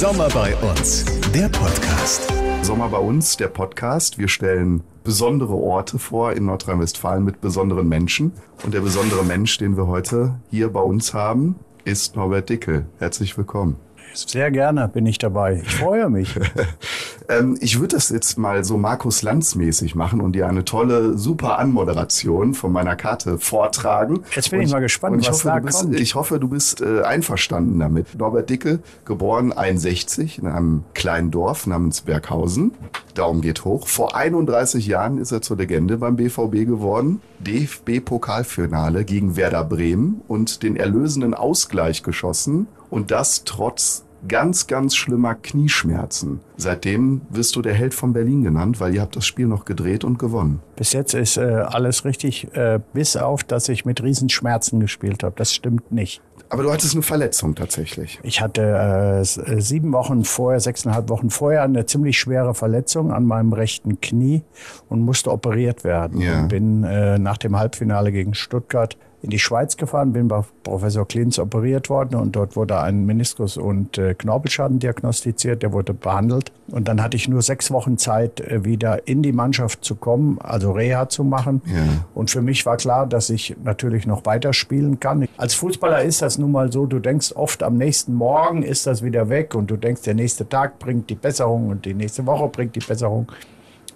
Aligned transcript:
Sommer 0.00 0.30
bei 0.30 0.56
uns, 0.56 1.04
der 1.34 1.50
Podcast. 1.50 2.32
Sommer 2.62 2.88
bei 2.88 2.96
uns, 2.96 3.36
der 3.36 3.48
Podcast. 3.48 4.16
Wir 4.16 4.28
stellen 4.28 4.82
besondere 5.04 5.52
Orte 5.52 5.98
vor 5.98 6.32
in 6.32 6.46
Nordrhein-Westfalen 6.46 7.22
mit 7.22 7.42
besonderen 7.42 7.86
Menschen. 7.86 8.32
Und 8.64 8.72
der 8.72 8.80
besondere 8.80 9.22
Mensch, 9.26 9.58
den 9.58 9.76
wir 9.76 9.88
heute 9.88 10.40
hier 10.50 10.72
bei 10.72 10.80
uns 10.80 11.12
haben, 11.12 11.56
ist 11.84 12.16
Norbert 12.16 12.48
Dickel. 12.48 12.86
Herzlich 12.98 13.36
willkommen. 13.36 13.76
Sehr 14.14 14.50
gerne 14.50 14.88
bin 14.88 15.04
ich 15.04 15.18
dabei. 15.18 15.60
Ich 15.62 15.76
freue 15.76 16.08
mich. 16.08 16.34
ähm, 17.30 17.56
ich 17.60 17.78
würde 17.78 17.96
das 17.96 18.10
jetzt 18.10 18.38
mal 18.38 18.64
so 18.64 18.76
Markus 18.76 19.22
Lanz 19.22 19.54
mäßig 19.54 19.94
machen 19.94 20.20
und 20.20 20.32
dir 20.32 20.48
eine 20.48 20.64
tolle, 20.64 21.16
super 21.16 21.58
Anmoderation 21.58 22.54
von 22.54 22.72
meiner 22.72 22.96
Karte 22.96 23.38
vortragen. 23.38 24.24
Jetzt 24.34 24.50
bin 24.50 24.60
und 24.60 24.66
ich 24.66 24.72
mal 24.72 24.80
gespannt, 24.80 25.20
ich 25.20 25.28
was 25.28 25.38
hoffe, 25.38 25.48
da 25.48 25.58
bist, 25.58 25.80
kommt. 25.80 26.00
Ich 26.00 26.14
hoffe, 26.14 26.40
du 26.40 26.48
bist 26.48 26.80
äh, 26.80 27.02
einverstanden 27.02 27.78
damit. 27.78 28.18
Norbert 28.18 28.50
Dicke, 28.50 28.80
geboren 29.04 29.52
61 29.52 30.38
in 30.38 30.46
einem 30.46 30.84
kleinen 30.94 31.30
Dorf 31.30 31.66
namens 31.66 32.02
Berghausen. 32.02 32.72
Daumen 33.14 33.40
geht 33.40 33.64
hoch. 33.64 33.86
Vor 33.86 34.16
31 34.16 34.86
Jahren 34.86 35.18
ist 35.18 35.32
er 35.32 35.42
zur 35.42 35.56
Legende 35.56 35.98
beim 35.98 36.16
BVB 36.16 36.66
geworden. 36.66 37.20
DFB-Pokalfinale 37.40 39.04
gegen 39.04 39.36
Werder 39.36 39.64
Bremen 39.64 40.20
und 40.28 40.62
den 40.62 40.76
erlösenden 40.76 41.34
Ausgleich 41.34 42.02
geschossen. 42.02 42.66
Und 42.90 43.10
das 43.10 43.44
trotz 43.44 44.04
ganz, 44.28 44.66
ganz 44.66 44.96
schlimmer 44.96 45.34
Knieschmerzen. 45.34 46.40
Seitdem 46.56 47.22
wirst 47.30 47.56
du 47.56 47.62
der 47.62 47.74
Held 47.74 47.94
von 47.94 48.12
Berlin 48.12 48.42
genannt, 48.42 48.80
weil 48.80 48.94
ihr 48.94 49.00
habt 49.00 49.16
das 49.16 49.26
Spiel 49.26 49.46
noch 49.46 49.64
gedreht 49.64 50.04
und 50.04 50.18
gewonnen. 50.18 50.60
Bis 50.76 50.92
jetzt 50.92 51.14
ist 51.14 51.36
äh, 51.36 51.40
alles 51.40 52.04
richtig, 52.04 52.54
äh, 52.54 52.80
bis 52.92 53.16
auf, 53.16 53.44
dass 53.44 53.68
ich 53.68 53.84
mit 53.84 54.02
Riesenschmerzen 54.02 54.80
gespielt 54.80 55.22
habe. 55.22 55.34
Das 55.36 55.52
stimmt 55.52 55.92
nicht. 55.92 56.22
Aber 56.50 56.64
du 56.64 56.72
hattest 56.72 56.94
eine 56.94 57.02
Verletzung 57.02 57.54
tatsächlich. 57.54 58.18
Ich 58.24 58.40
hatte 58.40 58.62
äh, 58.62 59.20
äh, 59.20 59.60
sieben 59.60 59.92
Wochen 59.92 60.24
vorher, 60.24 60.58
sechseinhalb 60.58 61.08
Wochen 61.08 61.30
vorher 61.30 61.62
eine 61.62 61.86
ziemlich 61.86 62.18
schwere 62.18 62.54
Verletzung 62.54 63.12
an 63.12 63.24
meinem 63.24 63.52
rechten 63.52 64.00
Knie 64.00 64.42
und 64.88 65.00
musste 65.00 65.30
operiert 65.30 65.84
werden. 65.84 66.20
Ja. 66.20 66.40
Und 66.40 66.48
bin 66.48 66.82
äh, 66.82 67.20
nach 67.20 67.38
dem 67.38 67.56
Halbfinale 67.56 68.10
gegen 68.10 68.34
Stuttgart 68.34 68.96
in 69.22 69.30
die 69.30 69.38
Schweiz 69.38 69.76
gefahren, 69.76 70.12
bin 70.12 70.28
bei 70.28 70.42
Professor 70.62 71.06
Klinz 71.06 71.38
operiert 71.38 71.90
worden 71.90 72.16
und 72.16 72.36
dort 72.36 72.56
wurde 72.56 72.80
ein 72.80 73.04
Meniskus- 73.04 73.58
und 73.58 73.98
äh, 73.98 74.14
Knorpelschaden 74.14 74.78
diagnostiziert, 74.78 75.62
der 75.62 75.72
wurde 75.72 75.92
behandelt. 75.92 76.52
Und 76.68 76.88
dann 76.88 77.02
hatte 77.02 77.16
ich 77.16 77.28
nur 77.28 77.42
sechs 77.42 77.70
Wochen 77.70 77.98
Zeit, 77.98 78.40
äh, 78.40 78.64
wieder 78.64 79.06
in 79.06 79.22
die 79.22 79.32
Mannschaft 79.32 79.84
zu 79.84 79.94
kommen, 79.96 80.38
also 80.40 80.72
Reha 80.72 81.08
zu 81.08 81.24
machen. 81.24 81.60
Ja. 81.66 82.04
Und 82.14 82.30
für 82.30 82.40
mich 82.40 82.64
war 82.64 82.76
klar, 82.76 83.06
dass 83.06 83.28
ich 83.28 83.56
natürlich 83.62 84.06
noch 84.06 84.24
weiterspielen 84.24 85.00
kann. 85.00 85.28
Als 85.36 85.54
Fußballer 85.54 86.02
ist 86.02 86.22
das 86.22 86.38
nun 86.38 86.52
mal 86.52 86.72
so, 86.72 86.86
du 86.86 86.98
denkst 86.98 87.32
oft 87.34 87.62
am 87.62 87.76
nächsten 87.76 88.14
Morgen 88.14 88.62
ist 88.62 88.86
das 88.86 89.02
wieder 89.02 89.28
weg 89.28 89.54
und 89.54 89.70
du 89.70 89.76
denkst, 89.76 90.02
der 90.02 90.14
nächste 90.14 90.48
Tag 90.48 90.78
bringt 90.78 91.10
die 91.10 91.14
Besserung 91.14 91.68
und 91.68 91.84
die 91.84 91.94
nächste 91.94 92.24
Woche 92.26 92.48
bringt 92.48 92.74
die 92.76 92.80
Besserung. 92.80 93.30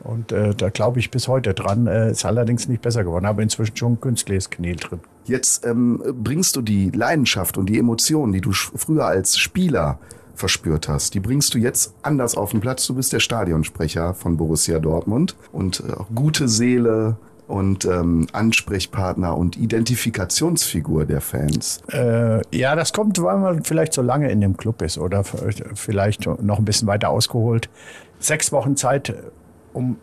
Und 0.05 0.33
äh, 0.33 0.55
da 0.55 0.69
glaube 0.69 1.01
ich 1.01 1.11
bis 1.11 1.29
heute 1.29 1.55
dran. 1.55 1.87
Äh, 1.87 2.11
ist 2.11 2.25
allerdings 2.25 2.69
nicht 2.69 2.83
besser 2.83 3.05
geworden. 3.05 3.27
Aber 3.27 3.43
inzwischen 3.43 3.77
schon 3.77 3.95
ein 3.95 4.01
künstliches 4.01 4.51
Knie 4.51 4.77
drin. 4.77 5.01
Jetzt 5.25 5.67
ähm, 5.67 6.03
bringst 6.23 6.57
du 6.57 6.63
die 6.63 6.91
Leidenschaft 6.91 7.57
und 7.57 7.67
die 7.67 7.79
Emotionen, 7.79 8.33
die 8.33 8.41
du 8.41 8.53
früher 8.53 9.07
als 9.07 9.39
Spieler 9.39 9.99
verspürt 10.35 10.89
hast, 10.89 11.15
die 11.15 11.21
bringst 11.21 11.55
du 11.55 11.59
jetzt 11.59 11.95
anders 12.03 12.37
auf 12.37 12.51
den 12.51 12.61
Platz. 12.61 12.87
Du 12.87 12.95
bist 12.95 13.13
der 13.13 13.21
Stadionsprecher 13.21 14.15
von 14.15 14.37
Borussia 14.37 14.79
Dortmund 14.79 15.37
und 15.53 15.83
äh, 15.89 15.93
auch 15.93 16.09
gute 16.15 16.49
Seele 16.49 17.17
und 17.47 17.85
ähm, 17.85 18.27
Ansprechpartner 18.33 19.37
und 19.37 19.57
Identifikationsfigur 19.57 21.05
der 21.05 21.21
Fans. 21.21 21.81
Äh, 21.93 22.41
ja, 22.57 22.75
das 22.75 22.93
kommt, 22.93 23.23
weil 23.23 23.39
man 23.39 23.65
vielleicht 23.65 23.93
so 23.93 24.03
lange 24.03 24.31
in 24.31 24.41
dem 24.41 24.57
Club 24.57 24.83
ist 24.83 24.99
oder 24.99 25.25
vielleicht 25.25 26.27
noch 26.27 26.59
ein 26.59 26.65
bisschen 26.65 26.89
weiter 26.89 27.11
ausgeholt. 27.11 27.69
Sechs 28.19 28.51
Wochen 28.51 28.77
Zeit, 28.77 29.15
um 29.75 29.99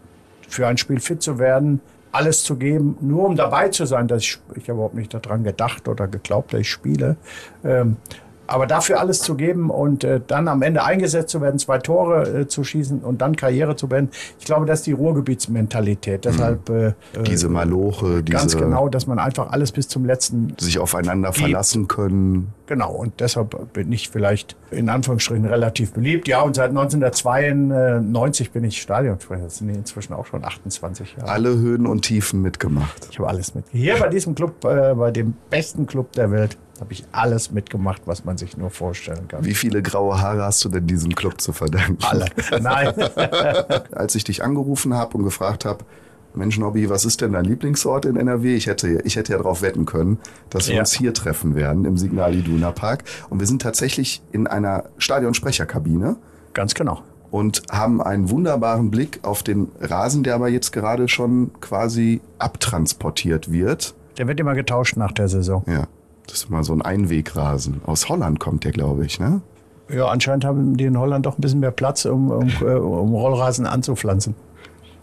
für 0.48 0.68
ein 0.68 0.78
Spiel 0.78 1.00
fit 1.00 1.24
zu 1.24 1.40
werden, 1.40 1.82
alles 2.12 2.44
zu 2.44 2.58
geben, 2.58 2.98
nur 3.02 3.26
um 3.26 3.36
dabei 3.36 3.70
zu 3.70 3.86
sein. 3.86 4.08
Dass 4.08 4.22
ich, 4.24 4.38
ich 4.56 4.64
habe 4.64 4.74
überhaupt 4.74 4.96
nicht 4.96 5.14
daran 5.14 5.44
gedacht 5.44 5.88
oder 5.88 6.08
geglaubt, 6.08 6.54
dass 6.54 6.62
ich 6.62 6.70
spiele. 6.70 7.16
Ähm, 7.64 7.98
aber 8.48 8.68
dafür 8.68 9.00
alles 9.00 9.22
zu 9.22 9.36
geben 9.36 9.70
und 9.70 10.04
äh, 10.04 10.20
dann 10.26 10.48
am 10.48 10.62
Ende 10.62 10.84
eingesetzt 10.84 11.30
zu 11.30 11.42
werden, 11.42 11.60
zwei 11.60 11.78
Tore 11.78 12.42
äh, 12.42 12.48
zu 12.48 12.64
schießen 12.64 13.00
und 13.00 13.22
dann 13.22 13.36
Karriere 13.36 13.76
zu 13.76 13.88
beenden, 13.88 14.12
ich 14.40 14.46
glaube, 14.46 14.66
das 14.66 14.80
ist 14.80 14.88
die 14.88 14.92
Ruhrgebietsmentalität. 14.92 16.26
Deshalb 16.26 16.70
äh, 16.70 16.94
diese 17.26 17.50
Maloche, 17.50 18.24
diese 18.24 18.38
ganz 18.38 18.58
genau, 18.58 18.90
dass 18.90 19.08
man 19.08 19.20
einfach 19.20 19.52
alles 19.52 19.72
bis 19.72 19.88
zum 19.88 20.06
letzten 20.06 20.54
sich 20.60 20.80
aufeinander 20.80 21.34
verlassen 21.34 21.88
können. 21.88 22.54
Genau, 22.68 22.94
und 22.94 23.20
deshalb 23.20 23.74
bin 23.74 23.92
ich 23.92 24.10
vielleicht 24.10 24.56
in 24.72 24.90
Anführungsstrichen 24.90 25.46
relativ 25.46 25.92
beliebt. 25.94 26.28
Ja, 26.28 26.42
und 26.42 26.56
seit 26.56 26.70
1992 26.70 28.52
bin 28.52 28.64
ich 28.64 28.82
Stadionsprecher. 28.82 29.44
Das 29.44 29.58
sind 29.58 29.70
inzwischen 29.70 30.14
auch 30.14 30.26
schon 30.26 30.44
28 30.46 31.18
Jahre. 31.18 31.30
Alle 31.30 31.50
Höhen 31.50 31.86
und 31.86 32.04
Tiefen 32.04 32.42
mitgemacht. 32.42 33.08
Ich 33.12 33.20
habe 33.20 33.28
alles 33.30 33.56
mit. 33.56 33.66
Hier 33.72 33.98
bei 33.98 34.08
diesem 34.08 34.36
Club, 34.36 34.64
äh, 34.64 34.94
bei 34.94 35.12
dem 35.12 35.34
besten 35.50 35.86
Club 35.86 36.14
der 36.14 36.32
Welt, 36.32 36.58
habe 36.82 36.92
ich 36.94 37.06
alles 37.14 37.52
mitgemacht, 37.52 38.02
was 38.06 38.26
man 38.26 38.38
sich 38.38 38.58
nur 38.58 38.70
vorstellen 38.72 39.28
kann. 39.30 39.46
Wie 39.46 39.54
viele 39.54 39.82
graue 39.82 40.20
Haare 40.20 40.42
hast 40.44 40.66
du 40.66 40.70
denn 40.70 40.88
diesem 40.88 41.16
Club 41.16 41.40
zu 41.40 41.54
verdanken? 41.54 42.00
Alle. 42.04 42.26
Nein. 42.60 42.94
Als 43.94 44.16
ich 44.16 44.24
dich 44.26 44.44
angerufen 44.44 44.94
habe 44.96 45.16
und 45.18 45.24
gefragt 45.24 45.64
habe, 45.64 45.86
Mensch, 46.34 46.58
Nobby, 46.58 46.90
was 46.90 47.04
ist 47.06 47.22
denn 47.22 47.34
dein 47.34 47.44
Lieblingsort 47.46 48.06
in 48.06 48.16
NRW? 48.16 48.56
Ich 48.56 48.66
hätte, 48.68 49.02
ich 49.04 49.16
hätte 49.18 49.34
ja 49.34 49.38
darauf 49.38 49.62
wetten 49.62 49.86
können, 49.86 50.18
dass 50.50 50.68
wir 50.70 50.76
Ja. 50.76 50.80
uns 50.82 50.92
hier 50.94 51.14
treffen 51.14 51.56
werden 51.56 51.86
im 51.86 51.98
Signal 51.98 52.34
Iduna 52.34 52.72
Park. 52.72 53.04
Und 53.30 53.40
wir 53.40 53.48
sind 53.48 53.62
tatsächlich 53.62 54.22
in 54.32 54.48
einer 54.48 54.86
Stadionsprecherkabine 54.98 56.16
Ganz 56.54 56.74
genau. 56.74 57.02
und 57.32 57.64
haben 57.70 58.02
einen 58.02 58.30
wunderbaren 58.30 58.90
Blick 58.92 59.20
auf 59.24 59.44
den 59.44 59.68
Rasen, 59.82 60.24
der 60.24 60.36
aber 60.36 60.48
jetzt 60.50 60.72
gerade 60.72 61.08
schon 61.10 61.52
quasi 61.60 62.22
abtransportiert 62.40 63.52
wird. 63.52 63.94
Der 64.18 64.28
wird 64.28 64.40
immer 64.40 64.54
getauscht 64.56 64.96
nach 64.98 65.12
der 65.12 65.28
Saison. 65.28 65.64
Ja, 65.68 65.88
das 66.28 66.44
ist 66.44 66.50
mal 66.50 66.64
so 66.64 66.74
ein 66.74 66.82
Einwegrasen. 66.82 67.82
Aus 67.86 68.10
Holland 68.10 68.40
kommt 68.40 68.64
der, 68.64 68.72
glaube 68.72 69.06
ich, 69.06 69.20
ne? 69.20 69.42
Ja, 69.90 70.08
anscheinend 70.08 70.46
haben 70.46 70.78
die 70.78 70.86
in 70.86 70.98
Holland 70.98 71.26
doch 71.26 71.38
ein 71.38 71.42
bisschen 71.42 71.60
mehr 71.60 71.72
Platz, 71.72 72.06
um, 72.06 72.32
um, 72.32 72.48
äh, 72.62 72.66
um 72.66 73.14
Rollrasen 73.14 73.66
anzupflanzen. 73.66 74.36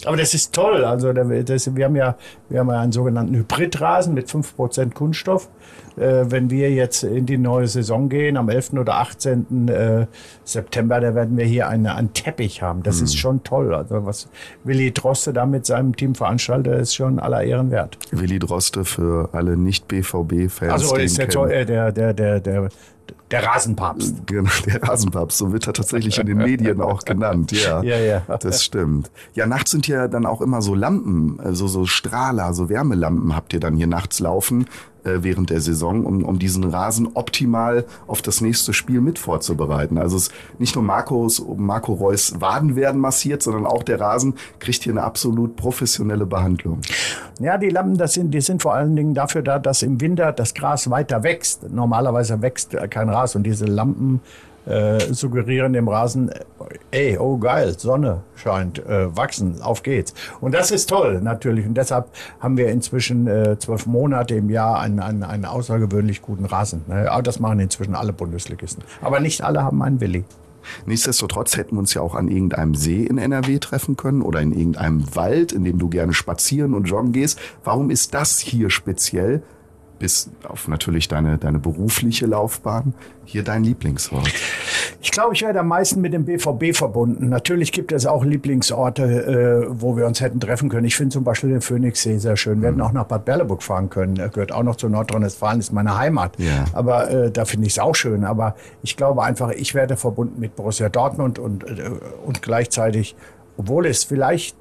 Aber 0.04 0.16
das 0.16 0.34
ist 0.34 0.54
toll. 0.54 0.84
Also 0.84 1.12
das, 1.12 1.74
wir, 1.74 1.84
haben 1.84 1.96
ja, 1.96 2.16
wir 2.48 2.60
haben 2.60 2.70
ja 2.70 2.80
einen 2.80 2.92
sogenannten 2.92 3.34
Hybridrasen 3.34 4.14
mit 4.14 4.28
5% 4.28 4.94
Kunststoff. 4.94 5.48
Äh, 5.96 6.26
wenn 6.28 6.50
wir 6.50 6.70
jetzt 6.70 7.02
in 7.02 7.26
die 7.26 7.38
neue 7.38 7.66
Saison 7.66 8.08
gehen, 8.08 8.36
am 8.36 8.48
11. 8.48 8.74
oder 8.74 8.94
18. 8.94 9.68
Äh, 9.68 10.06
September, 10.44 11.00
da 11.00 11.14
werden 11.14 11.36
wir 11.36 11.44
hier 11.44 11.68
eine, 11.68 11.96
einen 11.96 12.12
Teppich 12.12 12.62
haben. 12.62 12.82
Das 12.82 13.00
ist 13.00 13.16
schon 13.16 13.42
toll. 13.42 13.74
Also 13.74 14.06
was 14.06 14.28
Willi 14.64 14.92
Droste 14.92 15.32
da 15.32 15.46
mit 15.46 15.66
seinem 15.66 15.96
Team 15.96 16.14
veranstaltet, 16.14 16.80
ist 16.80 16.94
schon 16.94 17.18
aller 17.18 17.42
Ehren 17.42 17.70
wert. 17.70 17.98
Willi 18.12 18.38
Droste 18.38 18.84
für 18.84 19.30
alle 19.32 19.56
Nicht-BVB-Fans. 19.56 20.72
Also 20.72 20.96
ist 20.96 21.18
der, 21.18 21.28
äh, 21.28 21.66
der, 21.66 21.92
der, 21.92 22.14
der, 22.14 22.40
der, 22.40 22.68
der 23.30 23.44
Rasenpapst. 23.44 24.26
Genau, 24.26 24.50
der 24.66 24.82
Rasenpapst, 24.82 25.38
so 25.38 25.52
wird 25.52 25.66
er 25.66 25.72
tatsächlich 25.72 26.18
in 26.18 26.26
den 26.26 26.38
Medien 26.38 26.80
auch 26.80 27.02
genannt, 27.02 27.52
ja. 27.52 27.82
Ja, 27.82 27.98
ja. 27.98 28.22
Das 28.38 28.64
stimmt. 28.64 29.10
Ja, 29.34 29.46
nachts 29.46 29.70
sind 29.70 29.86
ja 29.86 30.08
dann 30.08 30.26
auch 30.26 30.40
immer 30.40 30.62
so 30.62 30.74
Lampen, 30.74 31.38
also 31.40 31.66
so 31.68 31.86
Strahler, 31.86 32.54
so 32.54 32.68
Wärmelampen 32.68 33.36
habt 33.36 33.52
ihr 33.52 33.60
dann 33.60 33.76
hier 33.76 33.86
nachts 33.86 34.20
laufen 34.20 34.66
äh, 35.04 35.18
während 35.22 35.50
der 35.50 35.60
Saison, 35.60 36.04
um, 36.04 36.24
um 36.24 36.38
diesen 36.38 36.64
Rasen 36.64 37.10
optimal 37.14 37.84
auf 38.06 38.22
das 38.22 38.40
nächste 38.40 38.72
Spiel 38.72 39.00
mit 39.00 39.18
vorzubereiten. 39.18 39.98
Also 39.98 40.16
es 40.16 40.30
nicht 40.58 40.74
nur 40.74 40.84
Marcos, 40.84 41.44
Marco 41.56 41.92
Reus 41.92 42.40
Waden 42.40 42.76
werden 42.76 43.00
massiert, 43.00 43.42
sondern 43.42 43.66
auch 43.66 43.82
der 43.82 44.00
Rasen 44.00 44.34
kriegt 44.58 44.82
hier 44.82 44.92
eine 44.92 45.02
absolut 45.02 45.56
professionelle 45.56 46.26
Behandlung. 46.26 46.80
Ja, 47.40 47.58
die 47.58 47.68
Lampen, 47.68 47.96
das 47.96 48.14
sind, 48.14 48.32
die 48.32 48.40
sind 48.40 48.62
vor 48.62 48.74
allen 48.74 48.96
Dingen 48.96 49.14
dafür 49.14 49.42
da, 49.42 49.58
dass 49.58 49.82
im 49.82 50.00
Winter 50.00 50.32
das 50.32 50.54
Gras 50.54 50.90
weiter 50.90 51.22
wächst. 51.22 51.70
Normalerweise 51.70 52.42
wächst 52.42 52.76
kein 52.90 53.08
Gras 53.08 53.36
und 53.36 53.44
diese 53.44 53.66
Lampen 53.66 54.20
äh, 54.68 55.12
suggerieren 55.12 55.72
dem 55.72 55.88
Rasen, 55.88 56.30
ey, 56.90 57.18
oh 57.18 57.38
geil, 57.38 57.78
Sonne 57.78 58.22
scheint, 58.34 58.84
äh, 58.86 59.16
wachsen, 59.16 59.60
auf 59.62 59.82
geht's. 59.82 60.14
Und 60.40 60.54
das 60.54 60.70
ist 60.70 60.88
toll, 60.88 61.20
natürlich. 61.22 61.66
Und 61.66 61.74
deshalb 61.74 62.08
haben 62.40 62.56
wir 62.56 62.68
inzwischen 62.68 63.26
äh, 63.26 63.58
zwölf 63.58 63.86
Monate 63.86 64.34
im 64.34 64.50
Jahr 64.50 64.80
einen, 64.80 65.00
einen, 65.00 65.22
einen 65.22 65.44
außergewöhnlich 65.44 66.22
guten 66.22 66.44
Rasen. 66.44 66.82
Ne? 66.86 67.10
Das 67.22 67.40
machen 67.40 67.60
inzwischen 67.60 67.94
alle 67.94 68.12
Bundesligisten. 68.12 68.84
Aber 69.02 69.20
nicht 69.20 69.42
alle 69.42 69.62
haben 69.62 69.82
einen 69.82 70.00
Willi. 70.00 70.24
Nichtsdestotrotz 70.86 71.56
hätten 71.56 71.76
wir 71.76 71.80
uns 71.80 71.94
ja 71.94 72.02
auch 72.02 72.14
an 72.14 72.28
irgendeinem 72.28 72.74
See 72.74 73.04
in 73.04 73.18
NRW 73.18 73.58
treffen 73.58 73.96
können 73.96 74.22
oder 74.22 74.40
in 74.40 74.52
irgendeinem 74.52 75.14
Wald, 75.14 75.52
in 75.52 75.64
dem 75.64 75.78
du 75.78 75.88
gerne 75.88 76.12
spazieren 76.12 76.74
und 76.74 76.84
joggen 76.84 77.12
gehst. 77.12 77.38
Warum 77.64 77.90
ist 77.90 78.14
das 78.14 78.38
hier 78.38 78.70
speziell, 78.70 79.42
bis 79.98 80.30
auf 80.44 80.68
natürlich 80.68 81.08
deine, 81.08 81.38
deine 81.38 81.58
berufliche 81.58 82.26
Laufbahn, 82.26 82.94
hier 83.24 83.42
dein 83.42 83.64
Lieblingsort? 83.64 84.32
Ich 85.00 85.12
glaube, 85.12 85.34
ich 85.34 85.42
werde 85.42 85.60
am 85.60 85.68
meisten 85.68 86.00
mit 86.00 86.12
dem 86.12 86.24
BVB 86.24 86.76
verbunden. 86.76 87.28
Natürlich 87.28 87.70
gibt 87.72 87.92
es 87.92 88.06
auch 88.06 88.24
Lieblingsorte, 88.24 89.02
äh, 89.02 89.66
wo 89.68 89.96
wir 89.96 90.06
uns 90.06 90.20
hätten 90.20 90.40
treffen 90.40 90.68
können. 90.68 90.86
Ich 90.86 90.96
finde 90.96 91.12
zum 91.12 91.24
Beispiel 91.24 91.50
den 91.50 91.60
Phoenixsee 91.60 92.18
sehr 92.18 92.36
schön. 92.36 92.60
Wir 92.62 92.70
hätten 92.70 92.80
auch 92.80 92.92
nach 92.92 93.04
Bad 93.04 93.24
Berleburg 93.24 93.62
fahren 93.62 93.90
können. 93.90 94.16
Er 94.16 94.28
gehört 94.28 94.50
auch 94.50 94.64
noch 94.64 94.76
zu 94.76 94.88
Nordrhein-Westfalen, 94.88 95.60
ist 95.60 95.72
meine 95.72 95.96
Heimat. 95.96 96.36
Ja. 96.38 96.64
Aber 96.72 97.10
äh, 97.10 97.30
da 97.30 97.44
finde 97.44 97.66
ich 97.66 97.74
es 97.74 97.78
auch 97.78 97.94
schön. 97.94 98.24
Aber 98.24 98.56
ich 98.82 98.96
glaube 98.96 99.22
einfach, 99.22 99.50
ich 99.50 99.74
werde 99.74 99.96
verbunden 99.96 100.40
mit 100.40 100.56
Borussia 100.56 100.88
Dortmund 100.88 101.38
und, 101.38 101.64
äh, 101.64 101.90
und 102.26 102.42
gleichzeitig, 102.42 103.14
obwohl 103.56 103.86
es 103.86 104.04
vielleicht 104.04 104.56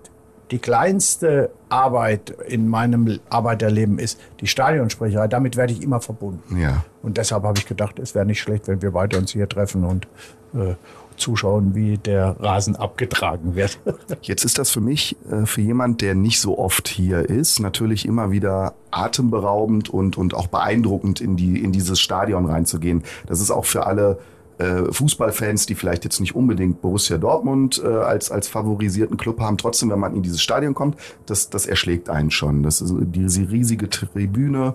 die 0.51 0.59
kleinste 0.59 1.49
Arbeit 1.69 2.31
in 2.47 2.67
meinem 2.67 3.19
Arbeiterleben 3.29 3.99
ist 3.99 4.19
die 4.39 4.47
Stadionsprecherei. 4.47 5.27
Damit 5.27 5.57
werde 5.57 5.73
ich 5.73 5.81
immer 5.81 5.99
verbunden. 5.99 6.57
Ja. 6.59 6.85
Und 7.01 7.17
deshalb 7.17 7.43
habe 7.43 7.59
ich 7.59 7.65
gedacht, 7.65 7.99
es 7.99 8.15
wäre 8.15 8.25
nicht 8.25 8.39
schlecht, 8.39 8.67
wenn 8.67 8.81
wir 8.81 8.91
beide 8.91 9.17
uns 9.17 9.31
hier 9.31 9.49
treffen 9.49 9.83
und 9.83 10.07
äh, 10.53 10.75
zuschauen, 11.17 11.75
wie 11.75 11.97
der 11.97 12.37
Rasen 12.39 12.75
abgetragen 12.75 13.55
wird. 13.55 13.79
Jetzt 14.21 14.45
ist 14.45 14.57
das 14.57 14.69
für 14.69 14.81
mich, 14.81 15.17
äh, 15.29 15.45
für 15.45 15.61
jemand, 15.61 16.01
der 16.01 16.15
nicht 16.15 16.39
so 16.39 16.57
oft 16.57 16.87
hier 16.87 17.27
ist, 17.29 17.59
natürlich 17.59 18.05
immer 18.05 18.31
wieder 18.31 18.73
atemberaubend 18.91 19.89
und, 19.89 20.17
und 20.17 20.33
auch 20.33 20.47
beeindruckend, 20.47 21.19
in, 21.19 21.35
die, 21.35 21.61
in 21.61 21.71
dieses 21.71 21.99
Stadion 21.99 22.45
reinzugehen. 22.45 23.03
Das 23.25 23.41
ist 23.41 23.51
auch 23.51 23.65
für 23.65 23.85
alle 23.85 24.19
äh, 24.57 24.91
Fußballfans, 24.91 25.65
die 25.65 25.75
vielleicht 25.75 26.03
jetzt 26.03 26.19
nicht 26.19 26.35
unbedingt 26.35 26.81
Borussia 26.81 27.17
Dortmund 27.17 27.81
äh, 27.83 27.87
als, 27.87 28.31
als 28.31 28.47
favorisierten 28.47 29.17
Club 29.17 29.39
haben, 29.39 29.57
trotzdem, 29.57 29.89
wenn 29.89 29.99
man 29.99 30.15
in 30.15 30.23
dieses 30.23 30.41
Stadion 30.41 30.73
kommt, 30.73 30.97
das, 31.25 31.49
das 31.49 31.65
erschlägt 31.65 32.09
einen 32.09 32.31
schon. 32.31 32.63
Das 32.63 32.81
ist 32.81 32.93
diese 32.97 33.49
riesige 33.49 33.89
Tribüne. 33.89 34.73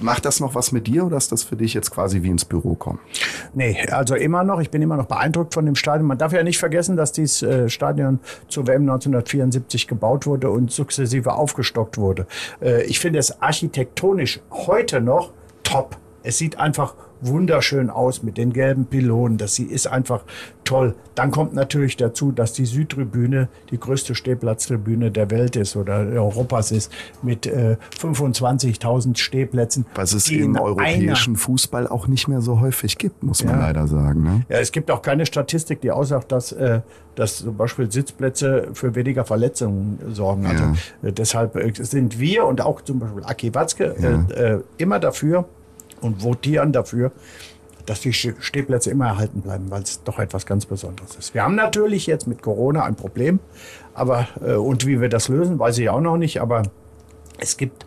Macht 0.00 0.24
das 0.24 0.40
noch 0.40 0.54
was 0.54 0.72
mit 0.72 0.86
dir 0.86 1.06
oder 1.06 1.16
ist 1.16 1.32
das 1.32 1.42
für 1.42 1.56
dich 1.56 1.74
jetzt 1.74 1.90
quasi 1.90 2.22
wie 2.22 2.30
ins 2.30 2.44
Büro 2.44 2.74
kommen? 2.74 2.98
Nee, 3.54 3.86
also 3.90 4.14
immer 4.14 4.44
noch. 4.44 4.60
Ich 4.60 4.70
bin 4.70 4.82
immer 4.82 4.96
noch 4.96 5.06
beeindruckt 5.06 5.54
von 5.54 5.66
dem 5.66 5.74
Stadion. 5.74 6.06
Man 6.06 6.18
darf 6.18 6.32
ja 6.32 6.42
nicht 6.42 6.58
vergessen, 6.58 6.96
dass 6.96 7.12
dieses 7.12 7.42
äh, 7.42 7.68
Stadion 7.68 8.20
zur 8.48 8.66
WM 8.66 8.82
1974 8.82 9.88
gebaut 9.88 10.26
wurde 10.26 10.50
und 10.50 10.70
sukzessive 10.70 11.34
aufgestockt 11.34 11.98
wurde. 11.98 12.26
Äh, 12.60 12.84
ich 12.84 13.00
finde 13.00 13.18
es 13.18 13.40
architektonisch 13.42 14.40
heute 14.50 15.00
noch 15.00 15.32
top. 15.62 15.96
Es 16.22 16.38
sieht 16.38 16.58
einfach 16.58 16.94
wunderschön 17.26 17.90
aus 17.90 18.22
mit 18.22 18.36
den 18.38 18.52
gelben 18.52 18.86
Pylonen. 18.86 19.38
Das 19.38 19.58
ist 19.58 19.86
einfach 19.86 20.22
toll. 20.64 20.94
Dann 21.14 21.30
kommt 21.30 21.54
natürlich 21.54 21.96
dazu, 21.96 22.32
dass 22.32 22.52
die 22.52 22.64
Südtribüne 22.66 23.48
die 23.70 23.78
größte 23.78 24.14
Stehplatztribüne 24.14 25.10
der 25.10 25.30
Welt 25.30 25.56
ist 25.56 25.76
oder 25.76 25.98
Europas 25.98 26.70
ist 26.70 26.90
mit 27.22 27.46
äh, 27.46 27.76
25.000 28.00 29.16
Stehplätzen. 29.16 29.86
Was 29.94 30.12
es 30.12 30.30
im 30.30 30.56
europäischen 30.58 31.36
Fußball 31.36 31.86
auch 31.88 32.06
nicht 32.06 32.28
mehr 32.28 32.40
so 32.40 32.60
häufig 32.60 32.98
gibt, 32.98 33.22
muss 33.22 33.44
man 33.44 33.54
Ja. 33.54 33.60
leider 33.66 33.86
sagen. 33.86 34.22
Ne? 34.22 34.42
Ja, 34.48 34.58
es 34.58 34.72
gibt 34.72 34.90
auch 34.90 35.02
keine 35.02 35.26
Statistik, 35.26 35.80
die 35.80 35.90
aussagt, 35.90 36.32
dass, 36.32 36.52
äh, 36.52 36.80
dass 37.14 37.38
zum 37.38 37.56
Beispiel 37.56 37.90
Sitzplätze 37.90 38.68
für 38.72 38.94
weniger 38.94 39.24
Verletzungen 39.24 39.98
sorgen. 40.12 40.46
Also 40.46 40.64
äh, 41.02 41.12
deshalb 41.12 41.56
äh, 41.56 41.72
sind 41.74 42.18
wir 42.18 42.44
und 42.46 42.60
auch 42.60 42.80
zum 42.80 42.98
Beispiel 42.98 43.24
Aki 43.24 43.54
Watzke 43.54 43.94
äh, 44.32 44.54
äh, 44.54 44.60
immer 44.78 44.98
dafür 44.98 45.44
und 46.04 46.22
votieren 46.22 46.72
dafür, 46.72 47.10
dass 47.86 48.00
die 48.00 48.12
Ste- 48.12 48.36
Stehplätze 48.40 48.90
immer 48.90 49.06
erhalten 49.06 49.40
bleiben, 49.40 49.66
weil 49.70 49.82
es 49.82 50.02
doch 50.04 50.18
etwas 50.18 50.46
ganz 50.46 50.66
Besonderes 50.66 51.16
ist. 51.16 51.34
Wir 51.34 51.42
haben 51.42 51.54
natürlich 51.54 52.06
jetzt 52.06 52.26
mit 52.26 52.40
Corona 52.40 52.84
ein 52.84 52.94
Problem, 52.94 53.40
aber 53.94 54.28
äh, 54.40 54.54
und 54.54 54.86
wie 54.86 55.00
wir 55.00 55.08
das 55.08 55.28
lösen, 55.28 55.58
weiß 55.58 55.78
ich 55.78 55.90
auch 55.90 56.00
noch 56.00 56.16
nicht, 56.16 56.40
aber 56.40 56.62
es 57.38 57.56
gibt 57.56 57.86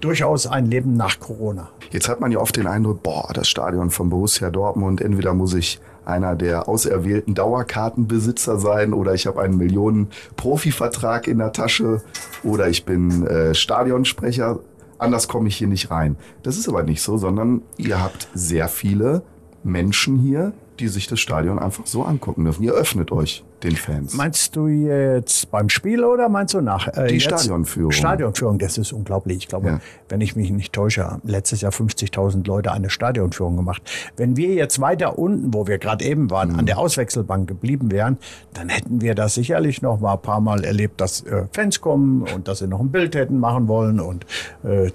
durchaus 0.00 0.46
ein 0.46 0.66
Leben 0.66 0.96
nach 0.96 1.18
Corona. 1.20 1.68
Jetzt 1.90 2.08
hat 2.08 2.20
man 2.20 2.30
ja 2.30 2.38
oft 2.38 2.56
den 2.56 2.66
Eindruck, 2.66 3.02
boah, 3.02 3.30
das 3.34 3.48
Stadion 3.48 3.90
von 3.90 4.10
Borussia 4.10 4.50
Dortmund, 4.50 5.00
entweder 5.00 5.34
muss 5.34 5.54
ich 5.54 5.80
einer 6.04 6.36
der 6.36 6.68
auserwählten 6.68 7.34
Dauerkartenbesitzer 7.34 8.58
sein 8.58 8.92
oder 8.92 9.14
ich 9.14 9.26
habe 9.26 9.42
einen 9.42 9.56
Millionen 9.56 10.08
Profivertrag 10.36 11.26
in 11.26 11.38
der 11.38 11.52
Tasche 11.52 12.00
oder 12.44 12.68
ich 12.68 12.84
bin 12.84 13.26
äh, 13.26 13.54
Stadionsprecher. 13.54 14.60
Anders 14.98 15.28
komme 15.28 15.48
ich 15.48 15.56
hier 15.56 15.68
nicht 15.68 15.90
rein. 15.90 16.16
Das 16.42 16.56
ist 16.56 16.68
aber 16.68 16.82
nicht 16.82 17.02
so, 17.02 17.18
sondern 17.18 17.62
ihr 17.76 18.02
habt 18.02 18.28
sehr 18.34 18.68
viele 18.68 19.22
Menschen 19.62 20.18
hier, 20.18 20.52
die 20.78 20.88
sich 20.88 21.06
das 21.06 21.20
Stadion 21.20 21.58
einfach 21.58 21.86
so 21.86 22.02
angucken 22.04 22.44
dürfen. 22.44 22.62
Ihr 22.62 22.72
öffnet 22.72 23.12
euch 23.12 23.44
den 23.62 23.74
Fans. 23.76 24.14
Meinst 24.14 24.54
du 24.54 24.66
jetzt 24.68 25.50
beim 25.50 25.68
Spiel 25.68 26.04
oder 26.04 26.28
meinst 26.28 26.54
du 26.54 26.60
nach? 26.60 26.88
Äh, 26.88 27.06
Die? 27.08 27.20
Stadionführung. 27.20 27.90
Stadionführung, 27.92 28.58
das 28.58 28.76
ist 28.78 28.92
unglaublich. 28.92 29.38
Ich 29.38 29.48
glaube, 29.48 29.68
Ja. 29.68 29.80
wenn 30.08 30.20
ich 30.20 30.36
mich 30.36 30.50
nicht 30.50 30.72
täusche, 30.72 31.04
haben 31.10 31.22
letztes 31.24 31.62
Jahr 31.62 31.72
50.000 31.72 32.46
Leute 32.46 32.72
eine 32.72 32.90
Stadionführung 32.90 33.56
gemacht. 33.56 33.82
Wenn 34.16 34.36
wir 34.36 34.54
jetzt 34.54 34.80
weiter 34.80 35.18
unten, 35.18 35.54
wo 35.54 35.66
wir 35.66 35.78
gerade 35.78 36.04
eben 36.04 36.30
waren, 36.30 36.52
Mhm. 36.52 36.58
an 36.60 36.66
der 36.66 36.78
Auswechselbank 36.78 37.48
geblieben 37.48 37.90
wären, 37.90 38.18
dann 38.54 38.68
hätten 38.68 39.00
wir 39.00 39.14
das 39.14 39.34
sicherlich 39.34 39.80
noch 39.82 40.00
mal 40.00 40.14
ein 40.14 40.22
paar 40.22 40.40
Mal 40.40 40.64
erlebt, 40.64 41.00
dass 41.00 41.22
äh, 41.22 41.44
Fans 41.52 41.80
kommen 41.80 42.22
und 42.34 42.48
dass 42.48 42.58
sie 42.58 42.66
noch 42.68 42.80
ein 42.80 42.90
Bild 42.90 43.14
hätten 43.14 43.38
machen 43.40 43.68
wollen 43.68 44.00
und 44.00 44.26
äh, 44.64 44.90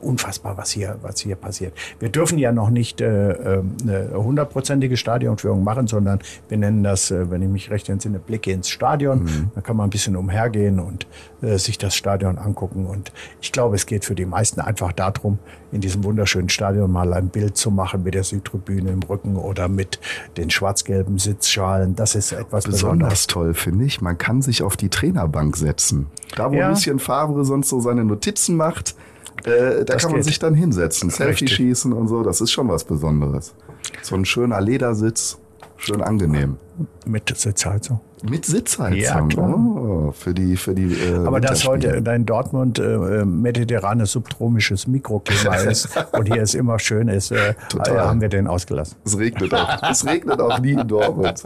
unfassbar, 0.00 0.56
was 0.56 0.70
hier, 0.70 0.96
was 1.02 1.20
hier 1.20 1.36
passiert. 1.36 1.72
Wir 1.98 2.08
dürfen 2.10 2.38
ja 2.38 2.52
noch 2.52 2.70
nicht 2.70 3.00
äh, 3.00 3.30
äh, 3.32 3.62
eine 3.82 4.10
hundertprozentige 4.14 4.96
Stadionführung 4.96 5.64
machen, 5.64 5.86
sondern 5.86 6.20
wir 6.48 6.58
nennen 6.58 6.82
das, 6.84 7.10
äh, 7.10 7.30
wenn 7.30 7.42
ich 7.42 7.48
mich 7.48 7.70
recht 7.70 7.87
entsinne, 7.88 8.18
Blicke 8.18 8.50
ins 8.52 8.68
Stadion. 8.68 9.50
Da 9.54 9.60
kann 9.60 9.76
man 9.76 9.86
ein 9.86 9.90
bisschen 9.90 10.16
umhergehen 10.16 10.80
und 10.80 11.06
äh, 11.42 11.58
sich 11.58 11.78
das 11.78 11.94
Stadion 11.94 12.38
angucken. 12.38 12.86
Und 12.86 13.12
ich 13.40 13.52
glaube, 13.52 13.76
es 13.76 13.86
geht 13.86 14.04
für 14.04 14.14
die 14.14 14.26
meisten 14.26 14.60
einfach 14.60 14.92
darum, 14.92 15.38
in 15.72 15.80
diesem 15.80 16.04
wunderschönen 16.04 16.48
Stadion 16.48 16.90
mal 16.90 17.12
ein 17.12 17.28
Bild 17.28 17.56
zu 17.56 17.70
machen 17.70 18.02
mit 18.02 18.14
der 18.14 18.24
Südtribüne 18.24 18.90
im 18.90 19.02
Rücken 19.02 19.36
oder 19.36 19.68
mit 19.68 20.00
den 20.36 20.50
schwarz-gelben 20.50 21.18
Sitzschalen. 21.18 21.94
Das 21.94 22.14
ist 22.14 22.32
etwas 22.32 22.64
Besonderes. 22.64 22.80
Besonders 22.80 23.26
toll 23.26 23.54
finde 23.54 23.84
ich, 23.84 24.00
man 24.00 24.16
kann 24.18 24.42
sich 24.42 24.62
auf 24.62 24.76
die 24.76 24.88
Trainerbank 24.88 25.56
setzen. 25.56 26.06
Da, 26.36 26.50
wo 26.50 26.54
Ja. 26.56 26.70
Lucien 26.70 26.98
Favre 26.98 27.44
sonst 27.44 27.68
so 27.68 27.80
seine 27.80 28.04
Notizen 28.04 28.56
macht, 28.56 28.94
äh, 29.44 29.84
da 29.84 29.84
Das 29.84 30.02
kann 30.02 30.10
man 30.12 30.20
geht. 30.20 30.24
sich 30.24 30.38
dann 30.38 30.54
hinsetzen, 30.54 31.10
Selfie 31.10 31.46
schießen 31.48 31.92
und 31.92 32.08
so. 32.08 32.22
Das 32.22 32.40
ist 32.40 32.50
schon 32.50 32.68
was 32.68 32.84
Besonderes. 32.84 33.54
So 34.02 34.16
ein 34.16 34.24
schöner 34.24 34.60
Ledersitz, 34.60 35.38
schön 35.76 36.02
angenehm. 36.02 36.56
Mit 37.06 37.36
Sitzheizung. 37.36 38.00
Mit 38.28 38.46
Sitzheizung. 38.46 38.98
Ja, 39.00 39.20
klar. 39.22 39.54
Oh, 39.56 40.12
für 40.12 40.34
die, 40.34 40.56
für 40.56 40.74
die. 40.74 40.92
Äh, 40.92 41.14
Aber 41.24 41.40
das 41.40 41.64
Winterspiele. 41.64 41.96
heute 41.98 42.10
in 42.14 42.26
Dortmund 42.26 42.78
äh, 42.78 43.24
mediterranes 43.24 44.12
subtropisches 44.12 44.86
Mikroklima 44.86 45.54
ist 45.70 45.88
und 46.12 46.32
hier 46.32 46.42
es 46.42 46.54
immer 46.54 46.78
schön 46.78 47.08
ist, 47.08 47.30
äh, 47.30 47.54
Total. 47.68 47.96
äh, 47.96 47.98
haben 48.00 48.20
wir 48.20 48.28
den 48.28 48.46
ausgelassen. 48.48 48.96
Es 49.04 49.18
regnet 49.18 49.54
auch. 49.54 49.82
Es 49.90 50.04
regnet 50.04 50.40
auch 50.40 50.58
nie 50.58 50.72
in 50.72 50.88
Dortmund. 50.88 51.44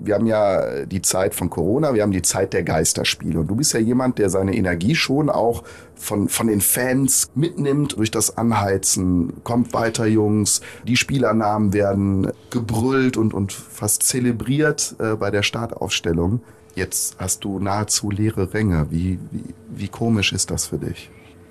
Wir 0.00 0.14
haben 0.14 0.26
ja 0.26 0.84
die 0.86 1.02
Zeit 1.02 1.34
von 1.34 1.50
Corona, 1.50 1.94
wir 1.94 2.02
haben 2.02 2.12
die 2.12 2.22
Zeit 2.22 2.52
der 2.52 2.62
Geisterspiele. 2.62 3.40
Und 3.40 3.48
du 3.48 3.56
bist 3.56 3.74
ja 3.74 3.80
jemand, 3.80 4.18
der 4.18 4.30
seine 4.30 4.56
Energie 4.56 4.94
schon 4.94 5.28
auch 5.28 5.62
von, 5.94 6.28
von 6.28 6.48
den 6.48 6.60
Fans 6.60 7.30
mitnimmt 7.34 7.96
durch 7.96 8.10
das 8.10 8.36
Anheizen. 8.36 9.44
Kommt 9.44 9.72
weiter, 9.72 10.06
Jungs. 10.06 10.62
Die 10.86 10.96
Spielernamen 10.96 11.72
werden 11.72 12.32
gebrüllt 12.50 13.16
und, 13.16 13.34
und 13.34 13.52
fast 13.52 14.02
zelebriert 14.02 14.41
äh, 14.48 15.16
bei 15.16 15.30
der 15.30 15.42
Startaufstellung. 15.42 16.40
Jetzt 16.74 17.16
hast 17.18 17.44
du 17.44 17.58
nahezu 17.58 18.10
leere 18.10 18.54
Ränge. 18.54 18.86
Wie, 18.90 19.18
wie, 19.30 19.54
wie 19.68 19.88
komisch 19.88 20.32
ist 20.32 20.50
das 20.50 20.66
für 20.66 20.78
dich? 20.78 21.10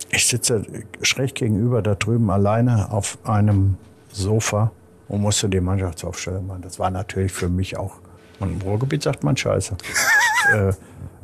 Ich 0.09 0.27
sitze 0.27 0.63
schräg 1.01 1.35
gegenüber 1.35 1.81
da 1.81 1.95
drüben 1.95 2.29
alleine 2.31 2.91
auf 2.91 3.17
einem 3.23 3.77
Sofa 4.11 4.71
und 5.07 5.21
musste 5.21 5.47
die 5.47 5.61
Mannschaftsaufstellung 5.61 6.47
machen. 6.47 6.61
Das 6.63 6.79
war 6.79 6.89
natürlich 6.89 7.31
für 7.31 7.49
mich 7.49 7.77
auch, 7.77 7.95
und 8.39 8.53
im 8.53 8.61
Ruhrgebiet 8.61 9.03
sagt 9.03 9.23
man 9.23 9.37
Scheiße. 9.37 9.77
äh, 10.53 10.73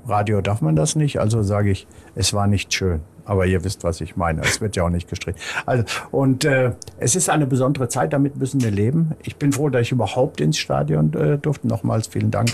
Radio 0.07 0.41
darf 0.41 0.61
man 0.61 0.75
das 0.75 0.95
nicht, 0.95 1.19
also 1.19 1.43
sage 1.43 1.71
ich, 1.71 1.87
es 2.15 2.33
war 2.33 2.47
nicht 2.47 2.73
schön. 2.73 3.01
Aber 3.27 3.45
ihr 3.45 3.63
wisst, 3.65 3.83
was 3.83 3.99
ich 3.99 4.15
meine. 4.15 4.41
Es 4.41 4.61
wird 4.61 4.77
ja 4.77 4.83
auch 4.83 4.89
nicht 4.89 5.09
gestritten. 5.09 5.39
Also, 5.65 5.83
und 6.11 6.45
äh, 6.45 6.71
es 6.97 7.15
ist 7.15 7.29
eine 7.29 7.45
besondere 7.45 7.89
Zeit, 7.89 8.13
damit 8.13 8.37
müssen 8.37 8.61
wir 8.63 8.71
leben. 8.71 9.11
Ich 9.23 9.35
bin 9.35 9.51
froh, 9.51 9.67
dass 9.67 9.81
ich 9.81 9.91
überhaupt 9.91 10.39
ins 10.39 10.57
Stadion 10.57 11.13
äh, 11.13 11.37
durfte. 11.37 11.67
Nochmals 11.67 12.07
vielen 12.07 12.31
Dank, 12.31 12.51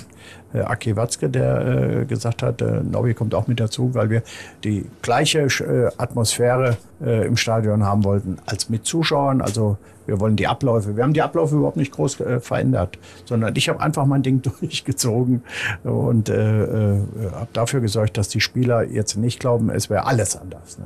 äh, 0.51 0.62
Aki 0.62 0.96
Watzke, 0.96 1.30
der 1.30 2.01
äh, 2.01 2.06
gesagt 2.06 2.42
hat, 2.42 2.62
äh, 2.63 2.82
Nobby 2.82 3.13
kommt 3.13 3.36
auch 3.36 3.48
mit 3.48 3.60
dazu, 3.60 3.94
weil 3.94 4.10
wir 4.10 4.24
die 4.63 4.86
gleiche 5.03 5.42
äh, 5.42 5.92
Atmosphäre 5.98 6.77
äh, 7.03 7.27
im 7.27 7.38
Stadion 7.38 7.84
haben 7.84 8.03
wollten 8.03 8.38
als 8.48 8.70
mit 8.70 8.86
Zuschauern. 8.86 9.42
Also 9.42 9.77
wir 10.06 10.20
wollen 10.20 10.36
die 10.36 10.48
Abläufe. 10.48 10.96
Wir 10.96 11.03
haben 11.03 11.13
die 11.13 11.22
Abläufe 11.22 11.56
überhaupt 11.56 11.77
nicht 11.77 11.92
groß 11.92 12.20
äh, 12.22 12.39
verändert, 12.39 12.98
sondern 13.25 13.56
ich 13.56 13.70
habe 13.70 13.80
einfach 13.80 14.06
mein 14.06 14.24
Ding 14.24 14.42
durchgezogen 14.60 15.44
und 15.84 16.30
äh, 16.30 16.63
äh, 16.63 17.00
habe 17.32 17.48
dafür 17.53 17.82
gesorgt, 17.82 18.18
dass 18.18 18.30
die 18.30 18.42
Spieler 18.42 18.84
jetzt 18.84 19.15
nicht 19.15 19.39
glauben, 19.39 19.70
es 19.70 19.89
wäre 19.89 20.06
alles 20.06 20.36
anders. 20.36 20.62
Ne? 20.77 20.86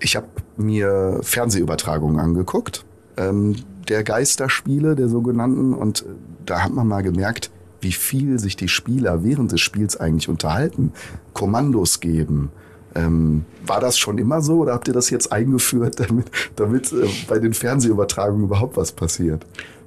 Ich 0.00 0.16
habe 0.16 0.26
mir 0.56 1.20
Fernsehübertragungen 1.22 2.18
angeguckt, 2.18 2.84
ähm, 3.16 3.56
der 3.88 4.04
Geisterspiele, 4.04 4.94
der 4.96 5.08
sogenannten, 5.08 5.74
und 5.74 6.02
äh, 6.02 6.06
da 6.46 6.62
hat 6.62 6.72
man 6.72 6.86
mal 6.88 7.02
gemerkt, 7.02 7.50
wie 7.80 7.92
viel 7.92 8.38
sich 8.38 8.56
die 8.56 8.68
Spieler 8.68 9.24
während 9.24 9.52
des 9.52 9.60
Spiels 9.60 9.96
eigentlich 9.96 10.28
unterhalten, 10.28 10.92
Kommandos 11.34 12.00
geben. 12.00 12.50
Ähm, 12.94 13.44
war 13.66 13.80
das 13.80 13.98
schon 13.98 14.18
immer 14.18 14.42
so 14.42 14.58
oder 14.58 14.74
habt 14.74 14.86
ihr 14.86 14.94
das 14.94 15.10
jetzt 15.10 15.32
eingeführt, 15.32 15.98
damit, 16.08 16.30
damit 16.56 16.92
äh, 16.92 17.08
bei 17.28 17.38
den 17.38 17.54
Fernsehübertragungen 17.54 18.44
überhaupt 18.44 18.76
was 18.76 18.92
passiert? 18.92 19.46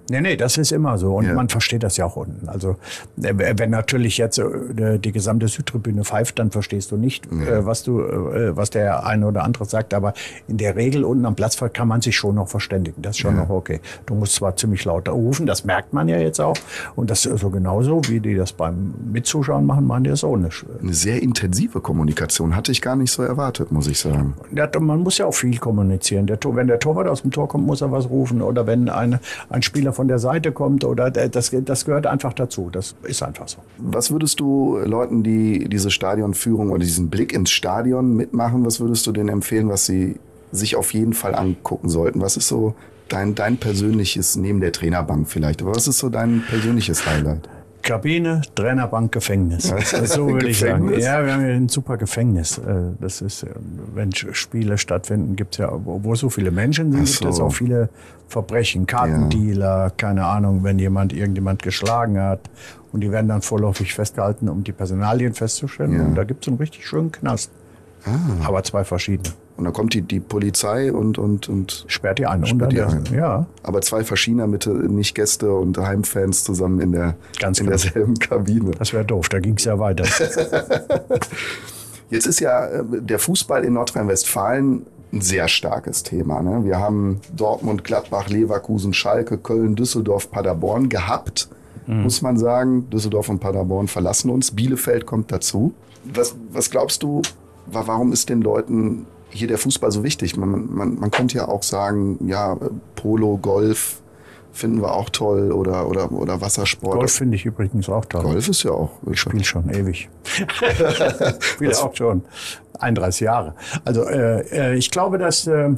Nee, 0.10 0.22
nee, 0.22 0.36
das 0.38 0.58
ist 0.58 0.72
immer 0.72 0.98
so. 0.98 1.16
Und 1.16 1.26
Ja. 1.26 1.34
man 1.34 1.50
versteht 1.50 1.84
das 1.84 1.98
ja 1.98 2.06
auch 2.06 2.16
unten. 2.16 2.48
Also, 2.48 2.76
äh, 3.22 3.34
wenn 3.58 3.70
natürlich 3.72 4.18
jetzt 4.18 4.38
äh, 4.38 5.00
die 5.00 5.12
gesamte 5.12 5.48
Südtribüne 5.48 6.04
pfeift, 6.04 6.38
dann 6.40 6.52
verstehst 6.52 6.92
du 6.92 6.98
nicht, 6.98 7.26
äh, 7.32 7.66
was 7.66 7.84
du, 7.84 8.00
was 8.56 8.70
der 8.70 9.06
eine 9.06 9.28
oder 9.28 9.44
andere 9.44 9.66
sagt. 9.66 9.94
Aber 9.94 10.14
in 10.48 10.58
der 10.58 10.76
Regel 10.76 11.04
unten 11.04 11.26
am 11.26 11.36
Platz 11.36 11.58
kann 11.74 11.88
man 11.88 12.02
sich 12.02 12.16
schon 12.16 12.36
noch 12.36 12.48
verständigen. 12.50 13.02
Das 13.02 13.12
ist 13.16 13.20
schon 13.20 13.36
noch 13.36 13.50
okay. 13.50 13.80
Du 14.06 14.14
musst 14.16 14.36
zwar 14.36 14.56
ziemlich 14.56 14.86
laut 14.86 15.08
rufen, 15.10 15.46
das 15.46 15.66
merkt 15.66 15.94
man 15.94 16.08
ja 16.08 16.18
jetzt 16.18 16.40
auch. 16.40 16.58
Und 16.96 17.10
das 17.10 17.26
ist 17.26 17.40
so 17.42 17.50
genauso, 17.50 18.02
wie 18.08 18.20
die 18.20 18.36
das 18.36 18.54
beim 18.54 18.94
Mitzuschauen 19.12 19.66
machen, 19.66 19.88
machen 19.88 20.04
die 20.04 20.10
das 20.12 20.24
auch 20.24 20.38
nicht. 20.38 20.66
Eine 20.82 20.94
sehr 20.94 21.22
intensive 21.24 21.82
Kommunikation 21.82 22.56
hatte 22.56 22.72
ich 22.72 22.82
gar 22.82 22.96
nicht 22.96 23.12
so 23.12 23.24
erwartet, 23.24 23.72
muss 23.72 23.88
ich 23.88 24.00
sagen. 24.00 24.36
Ja, 24.54 24.70
man 24.80 25.02
muss 25.02 25.18
ja 25.18 25.26
auch 25.26 25.34
viel 25.34 25.58
kommunizieren. 25.58 26.28
Der, 26.28 26.40
Tor- 26.40 26.56
wenn 26.56 26.68
der 26.68 26.80
Torwart 26.80 27.08
aus 27.08 27.22
dem 27.24 27.32
Tor 27.32 27.48
kommt, 27.48 27.66
muss 27.66 27.82
er 27.82 27.92
was 27.92 28.10
rufen. 28.10 28.42
Oder 28.42 28.68
wenn 28.68 28.90
ein, 28.90 29.20
ein 29.50 29.62
Spieler 29.62 29.94
von 29.96 30.08
der 30.08 30.20
Seite 30.20 30.52
kommt. 30.52 30.84
Oder 30.84 31.10
der- 31.10 31.30
das, 31.30 31.52
das 31.66 31.86
gehört 31.86 32.06
einfach 32.06 32.34
dazu. 32.34 32.70
Das 32.72 32.96
ist 33.04 33.24
einfach 33.24 33.48
so. 33.48 33.58
Was 33.78 34.12
würdest 34.12 34.40
du 34.40 34.78
Leuten, 34.78 35.24
die 35.24 35.68
diese 35.70 35.90
Stadionführung 35.90 36.70
oder 36.70 36.80
diesen 36.84 37.10
Blick 37.10 37.34
ins 37.34 37.50
Stadion 37.50 38.16
mitmachen, 38.16 38.66
was 38.66 38.80
würdest 38.80 39.08
du 39.08 39.12
denen 39.12 39.30
empfehlen, 39.30 39.70
was 39.70 39.86
sie 39.86 40.16
sich 40.52 40.76
auf 40.76 40.94
jeden 40.94 41.14
Fall 41.14 41.34
angucken 41.36 41.90
sollten? 41.90 42.22
Was 42.22 42.38
ist 42.38 42.48
so 42.48 42.76
dein, 43.10 43.36
dein 43.36 43.58
persönliches, 43.58 44.36
neben 44.36 44.62
der 44.62 44.72
Trainerbank 44.72 45.28
vielleicht, 45.28 45.62
aber 45.62 45.76
was 45.76 45.88
ist 45.88 45.98
so 46.00 46.10
dein 46.10 46.44
persönliches 46.48 47.06
Highlight? 47.06 47.48
Kabine, 47.86 48.42
Trainerbank, 48.56 49.12
Gefängnis. 49.12 49.72
So 50.06 50.28
würde 50.28 50.50
ich 50.50 50.60
sagen. 50.60 50.90
Ja, 51.00 51.24
wir 51.24 51.34
haben 51.34 51.48
ja 51.48 51.54
ein 51.54 51.70
super 51.70 51.98
Gefängnis. 51.98 52.58
Äh, 52.58 52.64
Das 53.00 53.22
ist, 53.22 53.44
äh, 53.44 53.48
wenn 53.94 54.12
Spiele 54.12 54.78
stattfinden, 54.78 55.36
gibt 55.36 55.54
es 55.54 55.60
ja, 55.60 55.70
wo 55.72 56.16
so 56.16 56.30
viele 56.30 56.50
Menschen 56.52 56.92
sind, 56.92 57.04
Ach 57.08 57.20
gibt 57.20 57.32
es 57.32 57.38
so. 57.38 57.44
auch 57.46 57.54
viele 57.54 57.90
Verbrechen. 58.28 58.88
Kartendealer, 58.88 59.92
keine 59.96 60.26
Ahnung, 60.26 60.64
wenn 60.64 60.80
jemand 60.80 61.14
irgendjemand 61.14 61.62
geschlagen 61.62 62.20
hat. 62.20 62.42
Und 62.92 63.02
die 63.02 63.12
werden 63.12 63.28
dann 63.28 63.44
vorläufig 63.44 63.94
festgehalten, 63.94 64.50
um 64.50 64.64
die 64.64 64.72
Personalien 64.72 65.34
festzustellen. 65.34 65.94
Ja. 65.94 66.02
Ah. 66.02 66.06
Und 66.06 66.16
da 66.16 66.24
gibt 66.24 66.44
es 66.44 66.48
einen 66.48 66.58
richtig 66.58 66.88
schönen 66.88 67.12
Knast. 67.12 67.52
Aber 68.44 68.64
zwei 68.64 68.84
verschiedene. 68.84 69.34
Und 69.58 69.64
dann 69.64 69.72
kommt 69.74 69.94
die, 69.94 70.02
die 70.02 70.20
Polizei 70.20 70.92
und, 70.92 71.18
und, 71.18 71.48
und 71.48 71.86
Sperrt 71.88 72.20
die 72.20 72.26
ein. 72.26 72.46
Sperrt 72.46 72.74
und 72.74 72.74
die 72.74 72.82
ein. 72.82 73.04
Ja, 73.14 73.46
aber 73.64 73.80
zwei 73.82 74.04
verschiedener 74.04 74.48
mit 74.48 74.68
nicht 74.68 75.16
Gäste 75.16 75.54
und 75.54 75.78
Heimfans 75.78 76.44
zusammen 76.44 76.82
in 76.82 76.92
der 76.92 77.16
Ganz 77.40 77.60
in 77.60 77.68
genau. 77.68 77.78
derselben 77.78 78.16
Kabine. 78.16 78.72
das 78.72 78.92
wäre 78.92 79.06
doof. 79.06 79.30
Da 79.30 79.40
ging 79.40 79.56
es 79.58 79.64
ja 79.64 79.80
weiter. 79.80 80.04
Jetzt 82.10 82.28
ist 82.28 82.40
ja 82.40 82.66
äh, 82.68 82.84
der 83.02 83.20
Fußball 83.20 83.64
in 83.64 83.74
Nordrhein-Westfalen 83.74 84.86
ein 85.14 85.22
sehr 85.22 85.48
starkes 85.48 86.04
Thema. 86.04 86.42
Ne? 86.42 86.66
Wir 86.66 86.78
haben 86.80 87.22
Dortmund, 87.36 87.84
Gladbach, 87.84 88.28
Leverkusen, 88.30 88.94
Schalke, 88.94 89.38
Köln, 89.38 89.76
Düsseldorf, 89.76 90.30
Paderborn 90.32 90.90
gehabt, 90.90 91.48
muss 91.88 92.22
man 92.24 92.38
sagen. 92.38 92.90
Düsseldorf 92.90 93.30
und 93.30 93.40
Paderborn 93.40 93.88
verlassen 93.88 94.30
uns. 94.32 94.52
Bielefeld 94.52 95.06
kommt 95.06 95.32
dazu. 95.32 95.74
Was, 96.04 96.36
was 96.52 96.70
glaubst 96.72 97.04
du, 97.04 97.22
wa- 97.68 97.84
warum 97.86 98.12
ist 98.12 98.28
den 98.30 98.42
Leuten 98.42 99.06
hier 99.36 99.48
der 99.48 99.58
Fußball 99.58 99.92
so 99.92 100.04
wichtig? 100.04 100.38
Man, 100.38 100.74
man, 100.74 100.96
man 100.96 101.12
könnte 101.12 101.38
ja 101.38 101.48
auch 101.48 101.64
sagen, 101.64 102.18
ja, 102.28 102.58
Polo, 102.96 103.38
Golf 103.38 104.02
finden 104.56 104.82
wir 104.82 104.94
auch 104.94 105.10
toll 105.10 105.52
oder, 105.52 105.88
oder, 105.88 106.12
oder 106.12 106.42
Wassersport. 106.42 107.00
Golf 107.00 107.12
finde 107.12 107.36
ich 107.36 107.46
übrigens 107.46 107.90
auch 107.90 108.06
toll. 108.06 108.24
Golf 108.24 108.48
ist 108.48 108.64
ja 108.64 108.72
auch. 108.72 108.92
Ich 109.12 109.20
spiele 109.20 109.44
schon 109.44 109.70
ewig. 109.70 110.10
Spiele 111.40 111.78
auch 111.78 111.94
schon 111.94 112.24
31 112.80 113.22
Jahre. 113.22 113.54
Also 113.84 114.04
äh, 114.04 114.72
äh, 114.72 114.76
ich 114.76 114.92
glaube, 114.92 115.18
dass 115.18 115.46
äh, 115.48 115.72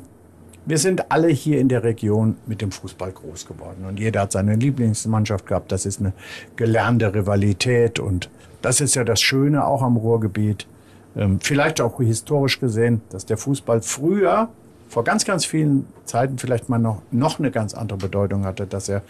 wir 0.66 0.78
sind 0.78 1.12
alle 1.12 1.30
hier 1.30 1.60
in 1.60 1.70
der 1.70 1.84
Region 1.84 2.36
mit 2.46 2.62
dem 2.62 2.72
Fußball 2.72 3.12
groß 3.12 3.48
geworden 3.48 3.86
und 3.88 4.00
jeder 4.00 4.22
hat 4.22 4.32
seine 4.32 4.56
Lieblingsmannschaft 4.56 5.48
gehabt. 5.48 5.72
Das 5.72 5.86
ist 5.86 6.00
eine 6.00 6.14
gelernte 6.56 7.14
Rivalität 7.14 8.00
und 8.00 8.30
das 8.62 8.82
ist 8.82 8.96
ja 8.96 9.04
das 9.04 9.22
Schöne 9.22 9.66
auch 9.66 9.82
am 9.82 9.98
Ruhrgebiet. 9.98 10.68
Ähm, 11.18 11.40
vielleicht 11.42 11.82
auch 11.82 12.00
historisch 12.00 12.60
gesehen, 12.60 13.02
dass 13.10 13.26
der 13.26 13.38
Fußball 13.38 13.82
früher 13.82 14.50
vor 14.88 15.04
ganz, 15.04 15.26
ganz 15.26 15.46
vielen 15.46 15.86
Zeiten 16.06 16.38
vielleicht 16.38 16.70
mal 16.70 16.78
noch, 16.78 17.02
noch 17.12 17.40
eine 17.40 17.52
ganz 17.52 17.74
andere 17.74 17.98
Bedeutung 17.98 18.46
hatte, 18.46 18.68
dass 18.68 18.88
er, 18.88 19.02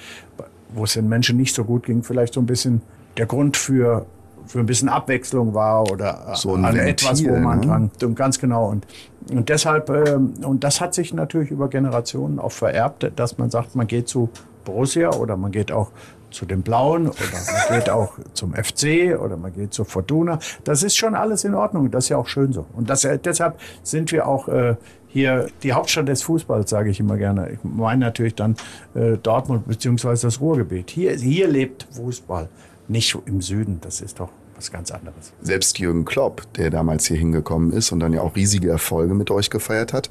wo 0.74 0.86
es 0.86 0.94
den 0.94 1.10
Menschen 1.10 1.38
nicht 1.38 1.54
so 1.54 1.64
gut 1.64 1.86
ging, 1.86 2.04
vielleicht 2.04 2.34
so 2.34 2.40
ein 2.40 2.46
bisschen 2.46 2.82
der 3.18 3.26
Grund 3.26 3.58
für, 3.58 4.06
für 4.48 4.60
ein 4.60 4.66
bisschen 4.66 4.90
Abwechslung 4.90 5.54
war 5.54 5.92
oder 5.92 6.34
So 6.36 6.54
an 6.54 6.64
Ventil, 6.64 6.88
etwas, 6.88 7.26
wo 7.26 7.36
man 7.36 7.60
ne? 7.60 7.66
dran, 7.68 7.92
und 8.02 8.16
ganz 8.16 8.40
genau. 8.40 8.70
Und, 8.70 8.88
und 9.30 9.50
deshalb, 9.50 9.90
ähm, 9.90 10.34
und 10.44 10.64
das 10.64 10.80
hat 10.82 10.94
sich 10.94 11.14
natürlich 11.14 11.52
über 11.52 11.70
Generationen 11.70 12.40
auch 12.40 12.54
vererbt, 12.54 13.12
dass 13.16 13.38
man 13.38 13.50
sagt, 13.50 13.76
man 13.76 13.88
geht 13.88 14.08
zu 14.08 14.30
Borussia 14.64 15.12
oder 15.12 15.38
man 15.38 15.52
geht 15.52 15.72
auch 15.72 15.92
zu 16.31 16.46
den 16.46 16.62
Blauen 16.62 17.07
oder 17.07 17.17
man 17.31 17.77
geht 17.77 17.89
auch 17.89 18.13
zum 18.34 18.53
FC 18.53 19.17
oder 19.19 19.38
man 19.38 19.53
geht 19.53 19.74
zur 19.74 19.86
Fortuna. 19.86 20.39
Das 20.63 20.84
ist 20.84 20.98
schon 20.98 21.15
alles 21.15 21.43
in 21.43 21.53
Ordnung. 21.53 21.89
Das 21.91 22.05
ist 22.05 22.10
ja 22.10 22.17
auch 22.17 22.27
schön 22.27 22.53
so. 22.53 22.65
Und 22.74 22.89
das, 22.89 23.03
äh, 23.05 23.17
deshalb 23.17 23.60
sind 23.84 24.12
wir 24.12 24.27
auch 24.27 24.48
äh, 24.48 24.75
hier 25.07 25.48
die 25.63 25.74
Hauptstadt 25.74 26.07
des 26.07 26.22
Fußballs, 26.24 26.69
sage 26.69 26.89
ich 26.89 27.00
immer 27.00 27.17
gerne. 27.17 27.51
Ich 27.51 27.60
meine 27.63 28.05
natürlich 28.05 28.36
dann 28.36 28.55
äh, 28.93 29.17
Dortmund 29.17 29.67
beziehungsweise 29.67 30.27
das 30.27 30.41
Ruhrgebiet. 30.41 30.89
Hier, 30.89 31.13
hier 31.13 31.48
lebt 31.48 31.88
Fußball, 31.91 32.50
nicht 32.88 33.17
im 33.25 33.41
Süden. 33.41 33.79
Das 33.81 34.01
ist 34.01 34.19
doch 34.19 34.29
was 34.55 34.72
ganz 34.72 34.91
anderes. 34.91 35.34
Selbst 35.41 35.79
Jürgen 35.79 36.03
Klopp, 36.03 36.41
der 36.53 36.69
damals 36.69 37.05
hier 37.07 37.17
hingekommen 37.17 37.72
ist 37.72 37.91
und 37.91 38.00
dann 38.00 38.13
ja 38.13 38.22
auch 38.22 38.36
riesige 38.36 38.69
Erfolge 38.69 39.13
mit 39.13 39.31
euch 39.31 39.50
gefeiert 39.50 39.93
hat, 39.93 40.10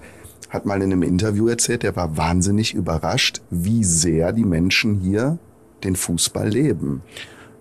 hat 0.49 0.65
mal 0.65 0.77
in 0.77 0.93
einem 0.93 1.03
Interview 1.03 1.49
erzählt, 1.49 1.83
der 1.83 1.97
war 1.97 2.17
wahnsinnig 2.17 2.73
überrascht, 2.73 3.43
wie 3.51 3.85
sehr 3.85 4.33
die 4.33 4.45
Menschen 4.45 5.01
hier 5.01 5.39
den 5.87 5.97
Fußball 5.97 6.49
leben. 6.49 7.03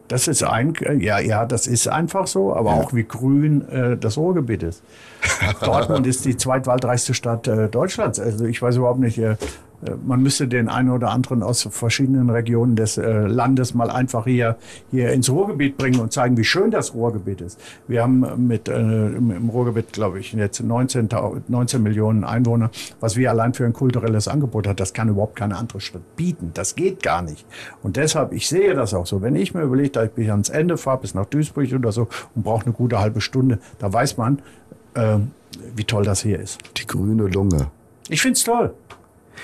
Das 0.08 0.28
ist 0.28 0.44
ein, 0.44 0.74
ja, 1.00 1.20
ja, 1.20 1.46
das 1.46 1.66
ist 1.66 1.88
einfach 1.88 2.28
so, 2.28 2.56
aber 2.56 2.74
auch 2.74 2.94
wie 2.94 3.06
grün 3.06 3.68
äh, 3.70 3.98
das 3.98 4.18
Ruhrgebiet 4.18 4.62
ist. 4.62 4.84
Dortmund 5.64 6.06
ist 6.06 6.26
die 6.26 6.38
zweitwaldreichste 6.38 7.16
Stadt 7.16 7.48
äh, 7.48 7.70
Deutschlands. 7.70 8.20
Also 8.20 8.46
ich 8.46 8.62
weiß 8.62 8.76
überhaupt 8.76 9.00
nicht, 9.00 9.18
äh, 9.18 9.36
man 10.06 10.22
müsste 10.22 10.48
den 10.48 10.70
einen 10.70 10.90
oder 10.90 11.12
anderen 11.12 11.44
aus 11.44 11.68
verschiedenen 11.70 12.30
Regionen 12.30 12.76
des 12.76 12.98
äh, 12.98 13.28
Landes 13.28 13.74
mal 13.74 13.90
einfach 13.90 14.26
hier, 14.26 14.58
hier 14.92 15.12
ins 15.12 15.30
Ruhrgebiet 15.30 15.78
bringen 15.78 16.00
und 16.00 16.12
zeigen, 16.12 16.38
wie 16.38 16.44
schön 16.44 16.72
das 16.72 16.94
Ruhrgebiet 16.94 17.42
ist. 17.42 17.60
Wir 17.88 18.04
haben 18.04 18.48
mit 18.48 18.68
äh, 18.68 18.74
im, 18.76 19.50
Ruhrgebiet, 19.50 19.94
glaube 19.94 20.20
ich, 20.20 20.34
jetzt 20.34 20.62
19, 20.62 21.10
19 21.48 21.84
Millionen 21.84 22.24
Einwohner, 22.24 22.72
was 23.00 23.16
wir 23.16 23.30
allein 23.30 23.54
für 23.54 23.66
ein 23.66 23.74
kulturelles 23.74 24.28
Angebot 24.28 24.68
hat, 24.68 24.80
das 24.80 24.94
kann 24.94 25.10
überhaupt 25.10 25.36
keine 25.36 25.58
andere 25.58 25.82
Stadt 25.82 26.16
bieten. 26.16 26.52
Das 26.54 26.76
geht 26.76 27.04
gar 27.04 27.22
nicht. 27.22 27.46
Und 27.84 27.98
deshalb, 27.98 28.34
ich 28.34 28.48
sehe 28.48 28.74
das 28.74 28.94
auch 28.94 29.06
so. 29.06 29.22
Wenn 29.22 29.36
ich 29.36 29.54
mir 29.54 29.62
überlege, 29.62 29.90
dass 29.90 30.10
ich 30.16 30.32
ans 30.32 30.50
Ende 30.50 30.78
fahre, 30.78 31.00
bis 31.00 31.14
nach 31.14 31.26
Duisburg 31.26 31.72
oder 31.74 31.92
so 31.92 32.08
und 32.36 32.44
brauche 32.44 32.66
eine 32.66 32.74
gute 32.74 33.00
halbe 33.00 33.22
Stunde, 33.22 33.60
da 33.80 33.92
weiß 33.92 34.18
man, 34.18 34.40
ähm, 34.96 35.32
wie 35.76 35.84
toll 35.84 36.04
das 36.04 36.22
hier 36.22 36.40
ist. 36.40 36.60
Die 36.78 36.88
grüne 36.88 37.28
Lunge. 37.28 37.68
Ich 38.10 38.22
find's 38.22 38.44
toll. 38.44 38.74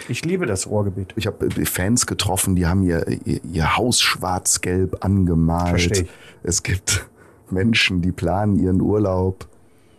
Ich 0.08 0.26
liebe 0.26 0.46
das 0.46 0.68
Ruhrgebiet. 0.68 1.14
Ich 1.16 1.28
habe 1.28 1.50
Fans 1.66 2.06
getroffen, 2.06 2.56
die 2.56 2.66
haben 2.66 2.84
ihr, 2.84 3.08
ihr, 3.26 3.42
ihr 3.44 3.78
Haus 3.78 4.02
schwarz-gelb 4.02 5.04
angemalt. 5.04 5.70
Versteh 5.70 6.02
ich. 6.04 6.10
Es 6.44 6.64
gibt 6.64 7.06
Menschen, 7.50 8.02
die 8.02 8.12
planen 8.12 8.58
ihren 8.58 8.82
Urlaub 8.82 9.48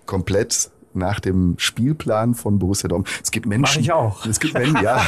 komplett 0.06 0.70
nach 0.94 1.20
dem 1.20 1.54
Spielplan 1.58 2.34
von 2.34 2.58
Borussia 2.58 2.88
Dortmund. 2.88 3.08
Es 3.22 3.30
gibt 3.30 3.46
Menschen, 3.46 3.76
Mach 3.76 3.80
ich 3.82 3.92
auch. 3.92 4.26
Es 4.26 4.40
gibt 4.40 4.54
Men 4.54 4.76
ja. 4.82 5.00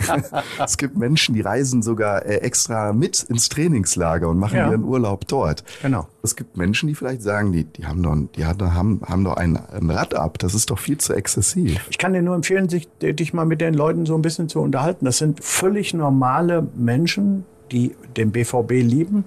es 0.64 0.76
gibt 0.76 0.96
Menschen, 0.96 1.34
die 1.34 1.40
reisen 1.40 1.82
sogar 1.82 2.24
äh, 2.24 2.36
extra 2.38 2.92
mit 2.92 3.22
ins 3.24 3.48
Trainingslager 3.48 4.28
und 4.28 4.38
machen 4.38 4.56
Ja. 4.56 4.70
ihren 4.70 4.84
Urlaub 4.84 5.26
dort. 5.28 5.64
Genau. 5.82 6.08
Es 6.22 6.36
gibt 6.36 6.56
Menschen, 6.56 6.86
die 6.88 6.94
vielleicht 6.94 7.22
sagen, 7.22 7.52
die, 7.52 7.64
die 7.64 7.86
haben 7.86 8.02
doch, 8.02 8.16
die 8.36 8.44
haben, 8.44 8.74
haben, 8.74 9.00
haben 9.06 9.24
doch 9.24 9.36
ein, 9.36 9.56
ein 9.56 9.90
Rad 9.90 10.14
ab. 10.14 10.38
Das 10.38 10.54
ist 10.54 10.70
doch 10.70 10.78
viel 10.78 10.98
zu 10.98 11.12
exzessiv. 11.14 11.80
Ich 11.90 11.98
kann 11.98 12.12
dir 12.12 12.22
nur 12.22 12.34
empfehlen, 12.34 12.68
sich, 12.68 12.88
dich 13.00 13.34
mal 13.34 13.44
mit 13.44 13.60
den 13.60 13.74
Leuten 13.74 14.06
so 14.06 14.14
ein 14.14 14.22
bisschen 14.22 14.48
zu 14.48 14.60
unterhalten. 14.60 15.04
Das 15.04 15.18
sind 15.18 15.42
völlig 15.44 15.94
normale 15.94 16.66
Menschen, 16.76 17.44
die 17.72 17.94
den 18.16 18.30
BVB 18.30 18.70
lieben. 18.82 19.24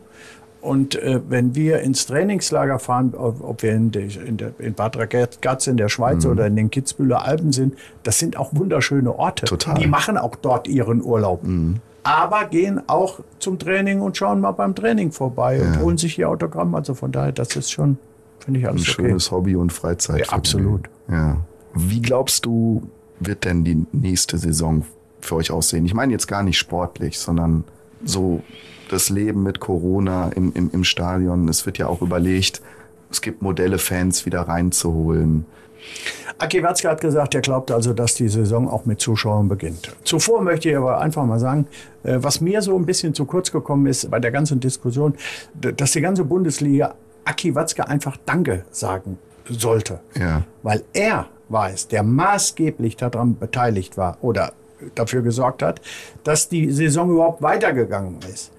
Und 0.68 0.96
äh, 0.96 1.22
wenn 1.30 1.56
wir 1.56 1.80
ins 1.80 2.08
Trainingslager 2.08 2.78
fahren, 2.78 3.14
ob, 3.16 3.64
wir 3.64 3.72
in, 3.72 3.92
der, 3.92 4.04
in, 4.04 4.36
der, 4.36 4.52
in 4.60 4.74
Bad 4.74 4.98
Ragaz 4.98 5.66
in 5.68 5.78
der 5.78 5.88
Schweiz 5.88 6.26
oder 6.26 6.48
in 6.48 6.58
den 6.58 6.70
Kitzbüheler 6.70 7.24
Alpen 7.24 7.54
sind, 7.54 7.76
das 8.04 8.20
sind 8.20 8.36
auch 8.36 8.50
wunderschöne 8.54 9.18
Orte. 9.18 9.46
Total. 9.46 9.76
Die 9.76 9.88
machen 9.88 10.18
auch 10.18 10.36
dort 10.36 10.68
ihren 10.68 11.02
Urlaub. 11.02 11.42
Aber 12.04 12.46
gehen 12.46 12.82
auch 12.88 13.22
zum 13.40 13.60
Training 13.60 14.02
und 14.02 14.18
schauen 14.18 14.42
mal 14.42 14.52
beim 14.52 14.76
Training 14.76 15.14
vorbei 15.14 15.62
und 15.62 15.80
holen 15.80 15.98
sich 15.98 16.20
ihr 16.20 16.30
Autogramm. 16.30 16.76
Also 16.76 16.94
von 16.96 17.14
daher, 17.14 17.32
das 17.32 17.56
ist 17.56 17.72
schon, 17.72 17.98
finde 18.40 18.60
ich 18.60 18.66
Ein 18.66 18.74
alles 18.74 18.90
okay. 18.90 19.08
schönes 19.08 19.32
Hobby 19.32 19.56
und 19.56 19.72
Freizeit. 19.72 20.20
Ja, 20.20 20.34
absolut. 20.34 20.90
Ja. 21.10 21.38
Wie 21.74 22.02
glaubst 22.02 22.46
du, 22.46 22.84
wird 23.22 23.46
denn 23.46 23.64
die 23.64 23.86
nächste 23.94 24.38
Saison 24.38 24.86
für 25.22 25.36
euch 25.36 25.50
aussehen? 25.50 25.86
Ich 25.86 25.94
meine 25.94 26.12
jetzt 26.12 26.28
gar 26.28 26.44
nicht 26.44 26.58
sportlich, 26.58 27.18
sondern 27.18 27.64
so 28.04 28.42
das 28.90 29.10
Leben 29.10 29.44
mit 29.44 29.60
Corona 29.60 30.30
im, 30.30 30.52
im, 30.54 30.70
im 30.72 30.84
Stadion. 30.84 31.48
Es 31.50 31.66
wird 31.66 31.78
ja 31.78 31.88
auch 31.88 32.02
überlegt, 32.02 32.62
Es 33.10 33.22
gibt 33.22 33.42
Modelle, 33.42 33.78
Fans 33.78 34.26
wieder 34.26 34.42
reinzuholen. 34.42 35.46
Aki 36.40 36.62
Watzke 36.64 36.90
hat 36.90 37.02
gesagt, 37.02 37.34
er 37.36 37.42
glaubt 37.42 37.72
also, 37.72 37.94
dass 37.94 38.16
die 38.16 38.28
Saison 38.28 38.68
auch 38.70 38.86
mit 38.86 39.00
Zuschauern 39.00 39.48
beginnt. 39.48 39.96
Zuvor 40.04 40.42
möchte 40.42 40.70
ich 40.70 40.78
aber 40.78 41.00
einfach 41.00 41.26
mal 41.26 41.40
sagen, 41.40 41.68
äh, 42.04 42.18
was 42.20 42.42
mir 42.42 42.62
so 42.62 42.76
ein 42.78 42.86
bisschen 42.86 43.14
zu 43.14 43.26
kurz 43.26 43.52
gekommen 43.52 43.88
ist 43.88 44.10
bei 44.12 44.20
der 44.20 44.32
ganzen 44.32 44.60
Diskussion, 44.60 45.16
dass 45.54 45.92
die 45.92 46.02
ganze 46.02 46.26
Bundesliga 46.26 46.96
Aki 47.26 47.56
Watzke 47.56 47.88
einfach 47.88 48.18
Danke 48.26 48.66
sagen 48.72 49.18
sollte. 49.50 50.00
Ja. 50.20 50.44
Weil 50.64 50.84
er 50.94 51.28
war 51.50 51.72
es, 51.72 51.88
der 51.88 52.04
maßgeblich 52.04 52.98
daran 52.98 53.38
beteiligt 53.38 53.98
war 53.98 54.18
oder 54.22 54.54
dafür 54.96 55.22
gesorgt 55.22 55.64
hat, 55.64 55.82
dass 56.24 56.50
die 56.50 56.72
Saison 56.72 57.10
überhaupt 57.12 57.42
weitergegangen 57.42 58.20
ist. 58.32 58.52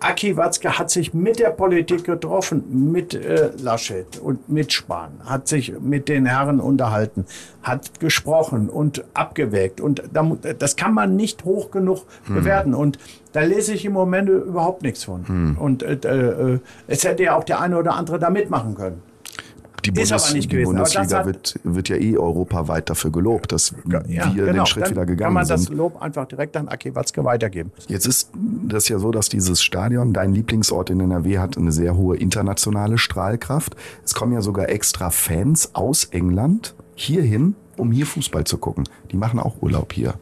Aki 0.00 0.36
Watzke 0.36 0.78
hat 0.78 0.90
sich 0.90 1.12
mit 1.12 1.38
der 1.38 1.50
Politik 1.50 2.04
getroffen, 2.04 2.90
mit 2.92 3.14
äh, 3.14 3.50
Laschet 3.60 4.18
und 4.18 4.48
mit 4.48 4.72
Spahn, 4.72 5.12
hat 5.24 5.46
sich 5.48 5.78
mit 5.78 6.08
den 6.08 6.26
Herren 6.26 6.60
unterhalten, 6.60 7.26
hat 7.62 8.00
gesprochen 8.00 8.70
und 8.70 9.04
abgewägt. 9.14 9.80
Und 9.80 10.02
da, 10.12 10.36
das 10.58 10.76
kann 10.76 10.94
man 10.94 11.16
nicht 11.16 11.44
hoch 11.44 11.70
genug 11.70 12.04
hm. 12.24 12.34
bewerten. 12.34 12.74
Und 12.74 12.98
da 13.32 13.40
lese 13.40 13.74
ich 13.74 13.84
im 13.84 13.92
Moment 13.92 14.28
überhaupt 14.28 14.82
nichts 14.82 15.04
von. 15.04 15.28
Hm. 15.28 15.58
Und 15.58 15.82
äh, 15.82 15.94
äh, 15.94 16.58
es 16.86 17.04
hätte 17.04 17.24
ja 17.24 17.36
auch 17.36 17.44
der 17.44 17.60
eine 17.60 17.78
oder 17.78 17.94
andere 17.94 18.18
da 18.18 18.30
mitmachen 18.30 18.74
können. 18.74 19.02
Die, 19.84 19.90
Bundes 19.90 20.32
die 20.32 20.64
Bundesliga 20.64 21.26
wird, 21.26 21.58
wird 21.62 21.88
ja 21.88 21.96
eh 21.96 22.16
europaweit 22.16 22.88
dafür 22.88 23.10
gelobt, 23.10 23.52
dass 23.52 23.74
ja, 23.86 24.34
wir 24.34 24.46
genau. 24.46 24.52
den 24.52 24.66
Schritt 24.66 24.90
wieder 24.90 25.04
gegangen 25.06 25.18
sind. 25.18 25.24
kann 25.24 25.32
man 25.34 25.46
das 25.46 25.68
Lob 25.68 26.00
einfach 26.00 26.26
direkt 26.26 26.56
an 26.56 26.68
Aki 26.68 26.94
Watzke 26.94 27.24
weitergeben. 27.24 27.72
Jetzt 27.88 28.06
ist 28.06 28.30
das 28.34 28.88
ja 28.88 28.98
so, 28.98 29.10
dass 29.10 29.28
dieses 29.28 29.62
Stadion, 29.62 30.12
dein 30.12 30.32
Lieblingsort 30.32 30.90
in 30.90 31.00
NRW, 31.00 31.38
hat 31.38 31.58
eine 31.58 31.72
sehr 31.72 31.96
hohe 31.96 32.16
internationale 32.16 32.98
Strahlkraft. 32.98 33.76
Es 34.04 34.14
kommen 34.14 34.32
ja 34.32 34.40
sogar 34.40 34.68
extra 34.68 35.10
Fans 35.10 35.74
aus 35.74 36.04
England 36.04 36.74
hierhin, 36.94 37.54
um 37.76 37.92
hier 37.92 38.06
Fußball 38.06 38.44
zu 38.44 38.58
gucken. 38.58 38.84
Die 39.10 39.16
machen 39.16 39.38
auch 39.38 39.60
Urlaub 39.60 39.92
hier. 39.92 40.14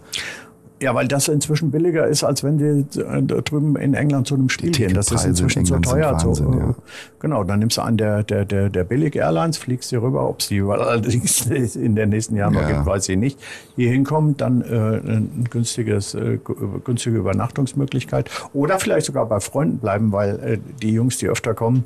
Ja, 0.83 0.95
weil 0.95 1.07
das 1.07 1.29
inzwischen 1.29 1.71
billiger 1.71 2.07
ist, 2.09 2.25
als 2.25 2.43
wenn 2.43 2.59
die 2.59 3.01
äh, 3.01 3.23
drüben 3.23 3.77
in 3.77 3.95
England 3.95 4.27
zu 4.27 4.35
einem 4.35 4.49
Spiel 4.49 4.73
gehen. 4.73 4.95
Das 4.95 5.13
ist 5.13 5.25
inzwischen 5.25 5.65
so 5.65 5.79
teuer. 5.79 6.13
Wahnsinn, 6.13 6.35
so, 6.35 6.53
ja. 6.53 6.75
Genau, 7.21 7.45
dann 7.45 7.61
nimmst 7.61 7.77
du 7.77 7.83
an 7.83 7.97
der, 7.97 8.25
der, 8.25 8.45
der, 8.45 8.69
der 8.69 8.83
Billig-Airlines, 8.83 9.59
fliegst 9.59 9.91
hier 9.91 10.03
rüber, 10.03 10.29
ob 10.29 10.41
es 10.41 10.49
die 10.49 10.61
allerdings 10.61 11.47
in 11.77 11.95
den 11.95 12.09
nächsten 12.09 12.35
Jahren 12.35 12.55
noch 12.55 12.67
gibt, 12.67 12.85
weiß 12.85 13.09
ich 13.11 13.17
nicht. 13.17 13.39
Hier 13.77 13.91
hinkommt, 13.91 14.41
dann 14.41 14.63
äh, 14.63 14.67
ein 14.67 15.47
günstiges, 15.49 16.15
äh, 16.15 16.39
günstige 16.85 17.17
Übernachtungsmöglichkeit. 17.17 18.29
Oder 18.53 18.81
vielleicht 18.81 19.07
sogar 19.07 19.27
bei 19.27 19.39
Freunden 19.39 19.79
bleiben, 19.79 20.11
weil 20.11 20.41
äh, 20.41 20.59
die 20.83 20.91
Jungs, 20.91 21.19
die 21.19 21.29
öfter 21.29 21.55
kommen, 21.55 21.85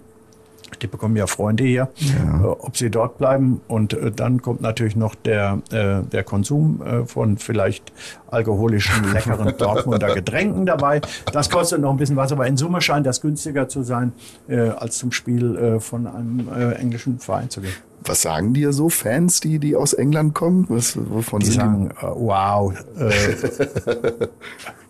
die 0.83 0.87
bekommen 0.87 1.17
ja 1.17 1.27
Freunde 1.27 1.65
hier, 1.65 1.89
ja. 1.97 2.41
Äh, 2.41 2.45
ob 2.45 2.77
sie 2.77 2.91
dort 2.91 3.19
bleiben. 3.19 3.61
Und 3.69 3.95
äh, 3.95 4.11
dann 4.11 4.43
kommt 4.43 4.61
natürlich 4.61 4.97
noch 4.97 5.15
der, 5.15 5.61
äh, 5.71 6.03
der 6.03 6.25
Konsum 6.25 6.83
äh, 6.83 7.07
von 7.07 7.39
vielleicht 7.39 7.93
alkoholischen, 8.29 9.13
leckeren 9.13 9.57
Dortmunder 9.59 10.15
Getränken 10.15 10.67
dabei. 10.67 11.01
Das 11.33 11.51
kostet 11.51 11.81
noch 11.81 11.91
ein 11.91 11.97
bisschen 11.97 12.17
was, 12.17 12.33
aber 12.33 12.47
in 12.47 12.57
Summe 12.57 12.81
scheint 12.81 13.07
das 13.07 13.21
günstiger 13.21 13.69
zu 13.69 13.83
sein, 13.83 14.13
äh, 14.49 14.69
als 14.69 14.99
zum 14.99 15.13
Spiel 15.13 15.79
von 15.81 16.07
einem 16.07 16.49
englischen 16.79 17.19
Verein 17.19 17.51
zu 17.51 17.61
gehen. 17.61 17.73
Was 18.05 18.23
sagen 18.23 18.55
dir 18.55 18.73
so 18.73 18.89
Fans, 18.89 19.41
die, 19.41 19.59
die 19.59 19.75
aus 19.77 19.93
England 19.93 20.35
kommen? 20.35 20.67
Was, 20.69 20.97
wovon 20.97 21.41
die 21.41 21.51
sagen, 21.51 21.89
die? 21.91 22.07
wow. 22.07 22.73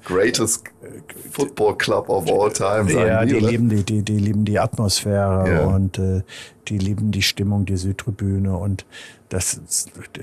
Greatest 0.05 0.65
Football 1.33 1.77
Club 1.77 2.09
of 2.09 2.31
all 2.31 2.53
time. 2.53 2.89
Sagen 2.91 3.09
ja, 3.09 3.25
die, 3.25 3.35
die 3.35 3.41
lieben 3.41 3.69
die, 3.69 3.83
die, 3.83 4.03
die 4.03 4.19
lieben 4.19 4.45
die 4.45 4.59
Atmosphäre 4.59 5.51
ja. 5.51 5.67
und 5.67 5.99
äh, 5.99 6.23
die 6.69 6.79
lieben 6.79 7.11
die 7.11 7.23
Stimmung, 7.23 7.67
die 7.67 7.77
Südtribüne 7.77 8.57
und 8.57 8.87
das, 9.29 9.61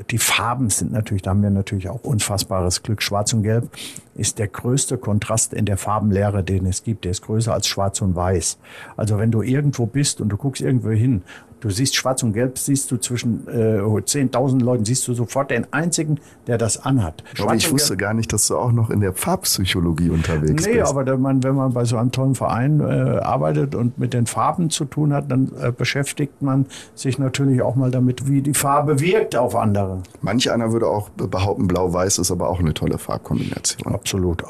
die 0.09 0.17
Farben 0.17 0.69
sind 0.69 0.93
natürlich, 0.93 1.23
da 1.23 1.31
haben 1.31 1.43
wir 1.43 1.49
natürlich 1.49 1.89
auch 1.89 2.03
unfassbares 2.03 2.83
Glück. 2.83 3.01
Schwarz 3.01 3.33
und 3.33 3.43
Gelb 3.43 3.69
ist 4.15 4.39
der 4.39 4.47
größte 4.47 4.97
Kontrast 4.97 5.53
in 5.53 5.65
der 5.65 5.77
Farbenlehre, 5.77 6.43
den 6.43 6.65
es 6.65 6.83
gibt. 6.83 7.03
Der 7.03 7.11
ist 7.11 7.21
größer 7.21 7.53
als 7.53 7.67
Schwarz 7.67 8.01
und 8.01 8.15
Weiß. 8.15 8.57
Also 8.95 9.17
wenn 9.17 9.31
du 9.31 9.41
irgendwo 9.41 9.85
bist 9.85 10.21
und 10.21 10.29
du 10.29 10.37
guckst 10.37 10.61
irgendwo 10.61 10.91
hin 10.91 11.23
Du 11.63 11.69
siehst 11.69 11.95
schwarz 11.95 12.21
und 12.23 12.33
gelb, 12.33 12.57
siehst 12.57 12.91
du 12.91 12.97
zwischen 12.97 13.47
äh, 13.47 13.79
10.000 13.79 14.61
Leuten, 14.61 14.83
siehst 14.83 15.07
du 15.07 15.13
sofort 15.13 15.49
den 15.49 15.65
einzigen, 15.71 16.19
der 16.45 16.57
das 16.57 16.83
anhat. 16.83 17.23
aber 17.39 17.55
ich 17.55 17.71
wusste 17.71 17.95
gar 17.95 18.13
nicht, 18.13 18.33
dass 18.33 18.47
du 18.47 18.57
auch 18.57 18.73
noch 18.73 18.89
in 18.89 18.99
der 18.99 19.13
Farbpsychologie 19.13 20.09
unterwegs 20.09 20.49
nee, 20.49 20.55
bist. 20.55 20.67
Nee, 20.67 20.81
aber 20.81 21.05
wenn 21.05 21.21
man, 21.21 21.41
wenn 21.41 21.55
man 21.55 21.71
bei 21.71 21.85
so 21.85 21.95
einem 21.95 22.11
tollen 22.11 22.35
Verein 22.35 22.81
äh, 22.81 22.83
arbeitet 22.83 23.75
und 23.75 23.97
mit 23.97 24.13
den 24.13 24.25
Farben 24.25 24.71
zu 24.71 24.83
tun 24.83 25.13
hat, 25.13 25.31
dann 25.31 25.53
äh, 25.57 25.71
beschäftigt 25.71 26.41
man 26.41 26.65
sich 26.95 27.17
natürlich 27.17 27.61
auch 27.61 27.75
mal 27.75 27.91
damit, 27.91 28.27
wie 28.27 28.41
die 28.41 28.53
Farbe 28.53 28.99
wirkt 28.99 29.37
auf 29.37 29.55
andere. 29.55 30.03
Manch 30.21 30.51
einer 30.51 30.73
würde 30.73 30.87
auch 30.87 31.11
behaupten, 31.11 31.69
blau-weiß 31.69 32.17
ist 32.17 32.29
aber 32.29 32.49
auch 32.49 32.59
eine 32.59 32.73
tolle 32.73 32.97
Farbkombination. 32.97 33.93
Absolut. 33.93 34.43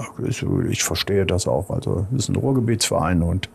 Ich 0.68 0.84
verstehe 0.84 1.28
das 1.28 1.48
auch. 1.48 1.70
Also 1.70 2.08
es 2.12 2.24
ist 2.24 2.30
ein 2.30 2.38
Ruhrgebietsverein 2.38 3.22
und 3.22 3.50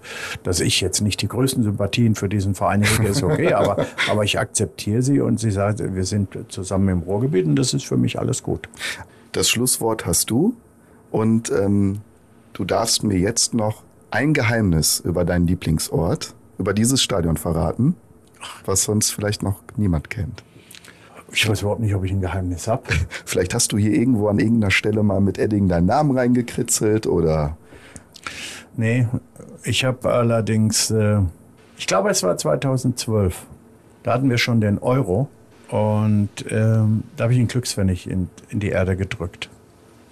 dass 0.44 0.61
ich 0.61 0.81
jetzt 0.81 1.01
nicht 1.01 1.21
die 1.23 1.29
größten 1.29 1.64
Sympathien 1.64 2.14
für 2.14 2.29
diesen 2.29 2.55
Verein 2.55 2.85
hege, 2.85 3.09
ist 3.09 3.25
okay. 3.25 3.48
Aber, 3.55 3.87
aber 4.11 4.25
ich 4.25 4.39
akzeptiere 4.39 5.03
sie 5.03 5.21
und 5.21 5.41
sie 5.41 5.51
sagt, 5.51 5.81
wir 5.95 6.05
sind 6.05 6.37
zusammen 6.49 6.89
im 6.89 6.99
Ruhrgebiet 7.01 7.47
und 7.47 7.57
das 7.57 7.75
ist 7.75 7.87
für 7.87 7.97
mich 7.97 8.19
alles 8.19 8.43
gut. 8.43 8.69
Das 9.33 9.49
Schlusswort 9.49 10.07
hast 10.07 10.31
du 10.31 10.55
und 11.11 11.51
ähm, 11.51 12.01
du 12.53 12.65
darfst 12.65 13.03
mir 13.03 13.19
jetzt 13.19 13.55
noch 13.55 13.83
ein 14.11 14.35
Geheimnis 14.35 15.01
über 15.01 15.25
deinen 15.25 15.47
Lieblingsort, 15.47 16.35
über 16.59 16.75
dieses 16.75 17.03
Stadion 17.03 17.37
verraten, 17.37 17.95
was 18.65 18.85
sonst 18.85 19.11
vielleicht 19.11 19.43
noch 19.43 19.63
niemand 19.77 20.11
kennt. 20.11 20.43
Ich 21.31 21.49
weiß 21.49 21.61
überhaupt 21.61 21.81
nicht, 21.81 21.95
ob 21.95 22.05
ich 22.05 22.13
ein 22.13 22.21
Geheimnis 22.21 22.69
habe. 22.69 22.85
Vielleicht 23.27 23.53
hast 23.53 23.73
du 23.73 23.79
hier 23.79 23.93
irgendwo 23.93 24.29
an 24.29 24.39
irgendeiner 24.39 24.71
Stelle 24.71 25.03
mal 25.03 25.21
mit 25.21 25.37
Edding 25.37 25.69
deinen 25.69 25.87
Namen 25.87 26.17
reingekritzelt 26.17 27.07
oder? 27.07 27.59
Nee, 28.77 29.07
ich 29.63 29.85
habe 29.85 30.11
allerdings 30.11 30.91
äh, 30.91 31.21
ich 31.79 31.87
glaube, 31.87 32.11
es 32.11 32.23
war 32.23 32.37
2012. 32.37 33.47
Da 34.03 34.12
hatten 34.12 34.29
wir 34.29 34.37
schon 34.38 34.61
den 34.61 34.79
Euro 34.79 35.29
und 35.69 36.31
ähm, 36.51 37.05
da 37.17 37.25
habe 37.25 37.33
ich 37.33 37.38
einen 37.38 37.49
Glückspfennig 37.49 38.11
in, 38.11 38.29
in 38.51 38.61
die 38.61 38.69
Erde 38.71 38.97
gedrückt. 38.97 39.49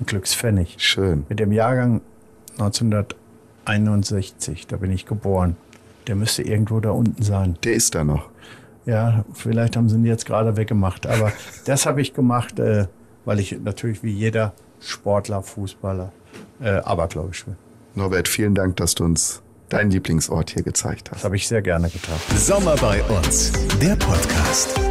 Ein 0.01 0.07
Glückspfennig. 0.07 0.77
Schön. 0.79 1.27
Mit 1.29 1.39
dem 1.41 1.53
Jahrgang 1.53 2.01
1961, 2.59 4.67
da 4.67 4.77
bin 4.77 4.93
ich 4.93 5.07
geboren. 5.07 5.57
Der 6.07 6.15
müsste 6.15 6.43
irgendwo 6.43 6.81
da 6.81 6.91
unten 6.91 7.23
sein. 7.23 7.57
Der 7.65 7.73
ist 7.75 7.95
da 7.95 8.05
noch. 8.05 8.29
Ja, 8.85 9.25
vielleicht 9.33 9.77
haben 9.77 9.89
sie 9.89 9.97
ihn 9.97 10.07
jetzt 10.07 10.27
gerade 10.27 10.57
weggemacht. 10.57 11.07
Aber 11.07 11.33
das 11.65 11.87
habe 11.87 12.01
ich 12.01 12.15
gemacht, 12.15 12.61
äh, 12.61 12.87
weil 13.25 13.41
ich 13.41 13.59
natürlich 13.61 14.03
wie 14.03 14.13
jeder 14.13 14.53
Sportler, 14.81 15.43
Fußballer 15.43 16.13
äh, 16.61 16.77
abergläubisch 16.77 17.47
bin. 17.47 17.57
Norbert, 17.95 18.29
vielen 18.29 18.55
Dank, 18.55 18.77
dass 18.77 18.95
du 18.95 19.05
uns 19.05 19.43
deinen 19.69 19.91
Lieblingsort 19.91 20.51
hier 20.51 20.63
gezeigt 20.63 21.11
hast. 21.11 21.19
Das 21.19 21.25
habe 21.25 21.37
ich 21.37 21.47
sehr 21.49 21.63
gerne 21.63 21.89
getan. 21.91 22.17
Sommer 22.37 22.77
bei 22.77 23.03
uns, 23.05 23.53
der 23.81 23.97
Podcast. 23.97 24.86